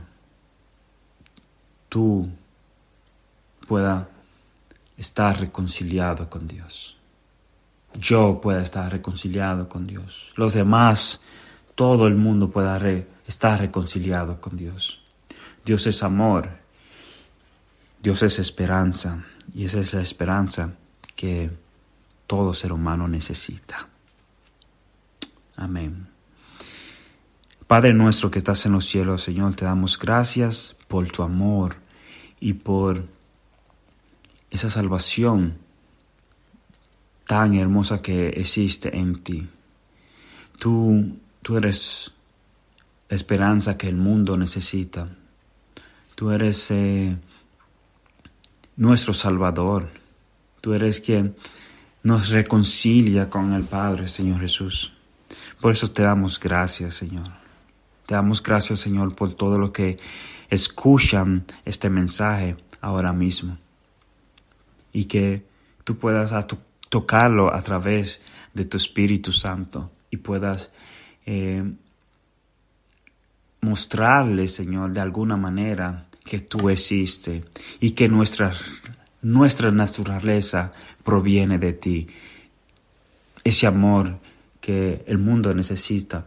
tú 1.90 2.30
puedas 3.68 4.08
estar 4.98 5.40
reconciliado 5.40 6.30
con 6.30 6.48
Dios. 6.48 6.96
Yo 8.00 8.40
pueda 8.42 8.62
estar 8.62 8.90
reconciliado 8.92 9.68
con 9.68 9.88
Dios. 9.88 10.32
Los 10.36 10.54
demás, 10.54 11.20
todo 11.80 12.08
el 12.08 12.16
mundo 12.16 12.52
pueda 12.52 12.78
estar 13.26 13.58
reconciliado 13.58 14.42
con 14.42 14.58
Dios. 14.58 15.02
Dios 15.64 15.88
es 15.88 16.04
amor. 16.04 16.50
Dios 18.04 18.22
es 18.22 18.38
esperanza. 18.38 19.24
Y 19.54 19.64
esa 19.64 19.80
es 19.80 19.94
la 19.94 20.02
esperanza 20.02 20.74
que 21.16 21.50
todo 22.28 22.54
ser 22.54 22.74
humano 22.74 23.08
necesita. 23.08 23.88
Amén. 25.56 26.10
Padre 27.66 27.94
nuestro 27.94 28.30
que 28.30 28.40
estás 28.40 28.66
en 28.66 28.74
los 28.74 28.84
cielos, 28.84 29.24
Señor, 29.24 29.56
te 29.56 29.64
damos 29.64 29.98
gracias 29.98 30.76
por 30.90 31.08
tu 31.08 31.24
amor 31.24 31.78
y 32.42 32.56
por 32.56 33.06
esa 34.52 34.70
salvación 34.70 35.60
tan 37.26 37.56
hermosa 37.56 38.02
que 38.02 38.28
existe 38.32 38.98
en 38.98 39.24
ti. 39.24 39.48
Tú, 40.58 41.16
tú 41.42 41.58
eres 41.58 42.14
la 43.10 43.16
esperanza 43.16 43.78
que 43.78 43.88
el 43.88 43.96
mundo 43.96 44.38
necesita. 44.38 45.10
Tú 46.16 46.32
eres 46.32 46.70
eh, 46.72 47.18
nuestro 48.76 49.14
Salvador. 49.14 49.90
Tú 50.62 50.74
eres 50.74 51.00
quien 51.00 51.36
nos 52.04 52.30
reconcilia 52.30 53.30
con 53.30 53.54
el 53.54 53.64
Padre, 53.64 54.08
Señor 54.08 54.42
Jesús. 54.42 54.94
Por 55.60 55.72
eso 55.72 55.92
te 55.92 56.04
damos 56.04 56.40
gracias, 56.40 56.96
Señor. 56.96 57.28
Te 58.06 58.16
damos 58.16 58.42
gracias, 58.42 58.80
Señor, 58.80 59.16
por 59.16 59.34
todo 59.34 59.58
lo 59.58 59.72
que 59.72 59.98
escuchan 60.50 61.46
este 61.66 61.90
mensaje 61.90 62.58
ahora 62.82 63.14
mismo. 63.14 63.58
Y 64.92 65.06
que 65.06 65.46
tú 65.84 65.98
puedas 65.98 66.34
tocarlo 66.90 67.54
a 67.54 67.62
través 67.62 68.20
de 68.54 68.66
tu 68.66 68.78
Espíritu 68.78 69.32
Santo 69.32 69.92
y 70.10 70.18
puedas 70.18 70.74
eh, 71.32 71.64
mostrarle, 73.62 74.48
Señor, 74.48 74.94
de 74.94 75.00
alguna 75.00 75.38
manera 75.38 76.08
que 76.26 76.40
tú 76.40 76.72
existes 76.72 77.44
y 77.80 77.92
que 77.92 78.10
nuestra, 78.10 78.52
nuestra 79.22 79.70
naturaleza 79.70 80.72
proviene 81.04 81.60
de 81.60 81.74
ti. 81.74 82.08
Ese 83.44 83.68
amor 83.68 84.18
que 84.60 85.04
el 85.06 85.20
mundo 85.20 85.54
necesita 85.54 86.26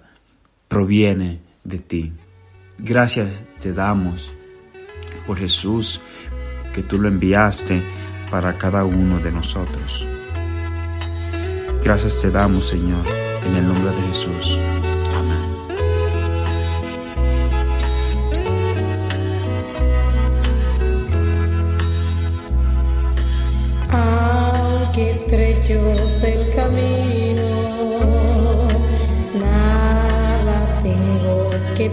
proviene 0.69 1.41
de 1.65 1.79
ti. 1.81 2.13
Gracias 2.79 3.43
te 3.59 3.73
damos 3.73 4.33
por 5.27 5.37
Jesús, 5.37 6.01
que 6.73 6.85
tú 6.85 7.01
lo 7.01 7.09
enviaste 7.09 7.83
para 8.31 8.57
cada 8.57 8.85
uno 8.85 9.19
de 9.19 9.33
nosotros. 9.33 10.07
Gracias 11.83 12.21
te 12.21 12.31
damos, 12.31 12.69
Señor, 12.69 13.05
en 13.45 13.57
el 13.57 13.67
nombre 13.67 13.91
de 13.91 14.03
Jesús. 14.03 14.82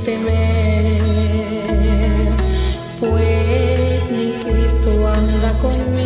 Temer, 0.06 1.02
pues 3.00 4.12
mi 4.12 4.32
Cristo 4.43 5.08
anda 5.08 5.52
conmigo, 5.60 5.99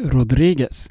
Rodríguez. 0.00 0.88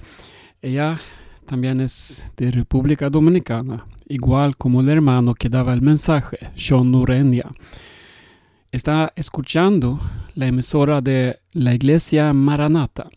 Ella 0.61 0.99
también 1.45 1.81
es 1.81 2.31
de 2.37 2.51
República 2.51 3.09
Dominicana, 3.09 3.85
igual 4.07 4.57
como 4.57 4.81
el 4.81 4.89
hermano 4.89 5.33
que 5.33 5.49
daba 5.49 5.73
el 5.73 5.81
mensaje, 5.81 6.37
Sean 6.55 6.91
Nurenia. 6.91 7.51
Está 8.71 9.13
escuchando 9.15 9.99
la 10.33 10.47
emisora 10.47 11.01
de 11.01 11.39
la 11.53 11.73
Iglesia 11.73 12.33
Maranata. 12.33 13.09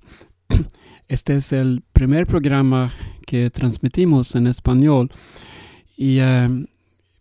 Este 1.08 1.36
es 1.36 1.52
el 1.52 1.82
primer 1.92 2.26
programa 2.26 2.92
que 3.26 3.50
transmitimos 3.50 4.34
en 4.34 4.46
español 4.46 5.10
y 5.96 6.18
eh, 6.20 6.66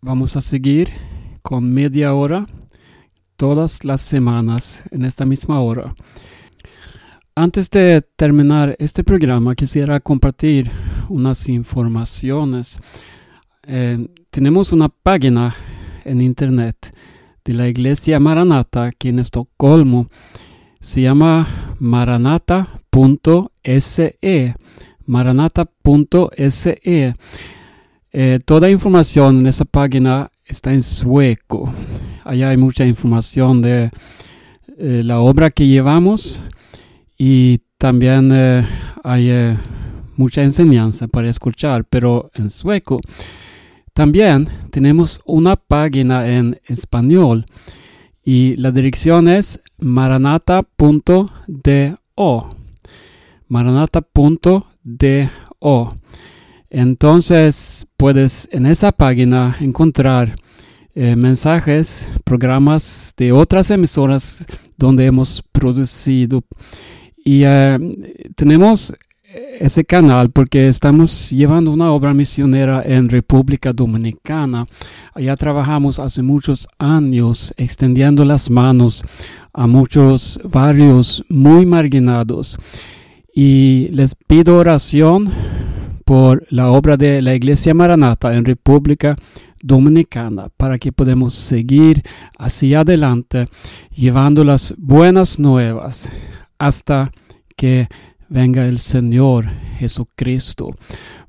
vamos 0.00 0.36
a 0.36 0.40
seguir 0.40 0.90
con 1.42 1.72
media 1.72 2.14
hora 2.14 2.46
todas 3.36 3.84
las 3.84 4.00
semanas 4.00 4.82
en 4.90 5.04
esta 5.04 5.24
misma 5.24 5.60
hora. 5.60 5.94
Antes 7.38 7.70
de 7.70 8.02
terminar 8.16 8.74
este 8.80 9.04
programa, 9.04 9.54
quisiera 9.54 10.00
compartir 10.00 10.68
unas 11.08 11.48
informaciones. 11.48 12.80
Eh, 13.64 14.08
tenemos 14.30 14.72
una 14.72 14.88
página 14.88 15.54
en 16.04 16.20
internet 16.20 16.92
de 17.44 17.54
la 17.54 17.68
iglesia 17.68 18.18
Maranata 18.18 18.86
aquí 18.86 19.10
en 19.10 19.20
Estocolmo. 19.20 20.08
Se 20.80 21.02
llama 21.02 21.46
maranata.se. 21.78 22.88
Maranata.se. 25.06 26.80
Eh, 28.10 28.40
toda 28.46 28.68
información 28.68 29.38
en 29.38 29.46
esa 29.46 29.64
página 29.64 30.32
está 30.44 30.72
en 30.72 30.82
sueco. 30.82 31.72
Allá 32.24 32.48
hay 32.48 32.56
mucha 32.56 32.84
información 32.84 33.62
de 33.62 33.92
eh, 34.76 35.02
la 35.04 35.20
obra 35.20 35.50
que 35.50 35.68
llevamos 35.68 36.42
y 37.18 37.58
también 37.76 38.30
eh, 38.32 38.64
hay 39.02 39.28
eh, 39.30 39.56
mucha 40.16 40.42
enseñanza 40.42 41.08
para 41.08 41.28
escuchar, 41.28 41.84
pero 41.84 42.30
en 42.34 42.48
sueco. 42.48 43.00
También 43.92 44.48
tenemos 44.70 45.20
una 45.24 45.56
página 45.56 46.28
en 46.28 46.60
español 46.66 47.44
y 48.24 48.54
la 48.56 48.70
dirección 48.70 49.28
es 49.28 49.60
maranata.do. 49.78 51.30
Maranata.do. 53.48 54.66
Entonces 56.70 57.86
puedes 57.96 58.48
en 58.52 58.66
esa 58.66 58.92
página 58.92 59.56
encontrar 59.60 60.36
eh, 60.94 61.16
mensajes, 61.16 62.08
programas 62.24 63.14
de 63.16 63.32
otras 63.32 63.70
emisoras 63.70 64.44
donde 64.76 65.06
hemos 65.06 65.42
producido. 65.50 66.44
Y 67.28 67.42
eh, 67.44 67.78
tenemos 68.36 68.94
ese 69.60 69.84
canal 69.84 70.30
porque 70.30 70.66
estamos 70.66 71.28
llevando 71.28 71.70
una 71.70 71.92
obra 71.92 72.14
misionera 72.14 72.82
en 72.82 73.10
República 73.10 73.74
Dominicana. 73.74 74.66
Allá 75.12 75.36
trabajamos 75.36 75.98
hace 75.98 76.22
muchos 76.22 76.66
años 76.78 77.52
extendiendo 77.58 78.24
las 78.24 78.48
manos 78.48 79.04
a 79.52 79.66
muchos 79.66 80.40
barrios 80.42 81.22
muy 81.28 81.66
marginados. 81.66 82.56
Y 83.34 83.88
les 83.90 84.14
pido 84.14 84.56
oración 84.56 85.28
por 86.06 86.46
la 86.48 86.70
obra 86.70 86.96
de 86.96 87.20
la 87.20 87.34
Iglesia 87.34 87.74
Maranata 87.74 88.34
en 88.34 88.46
República 88.46 89.16
Dominicana 89.60 90.48
para 90.56 90.78
que 90.78 90.92
podamos 90.92 91.34
seguir 91.34 92.02
hacia 92.38 92.80
adelante 92.80 93.48
llevando 93.94 94.44
las 94.44 94.74
buenas 94.78 95.38
nuevas 95.38 96.10
hasta 96.58 97.12
que 97.56 97.88
venga 98.28 98.66
el 98.66 98.78
Señor 98.78 99.46
Jesucristo. 99.78 100.74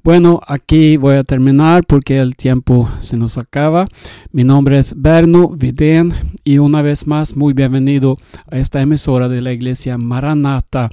Bueno, 0.03 0.39
aquí 0.47 0.97
voy 0.97 1.15
a 1.15 1.23
terminar 1.23 1.85
porque 1.85 2.19
el 2.19 2.35
tiempo 2.35 2.89
se 2.99 3.17
nos 3.17 3.37
acaba. 3.37 3.85
Mi 4.31 4.43
nombre 4.43 4.77
es 4.79 4.93
Berno 4.95 5.49
Vidén 5.49 6.13
y 6.43 6.57
una 6.57 6.81
vez 6.81 7.05
más 7.05 7.35
muy 7.35 7.53
bienvenido 7.53 8.17
a 8.49 8.57
esta 8.57 8.81
emisora 8.81 9.27
de 9.27 9.41
la 9.41 9.51
iglesia 9.51 9.97
Maranata. 9.97 10.89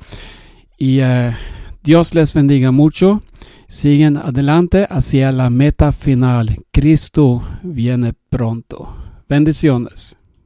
Y 0.77 0.99
eh, 1.01 1.33
Dios 1.83 2.15
les 2.15 2.35
bendiga 2.35 2.73
mucho. 2.73 3.23
Siguen 3.69 4.17
adelante 4.17 4.87
hacia 4.89 5.33
la 5.33 5.51
meta 5.51 5.93
final. 5.93 6.65
Cristo 6.73 7.43
viene 7.63 8.13
pronto. 8.29 8.95
Bendiciones. 9.29 10.17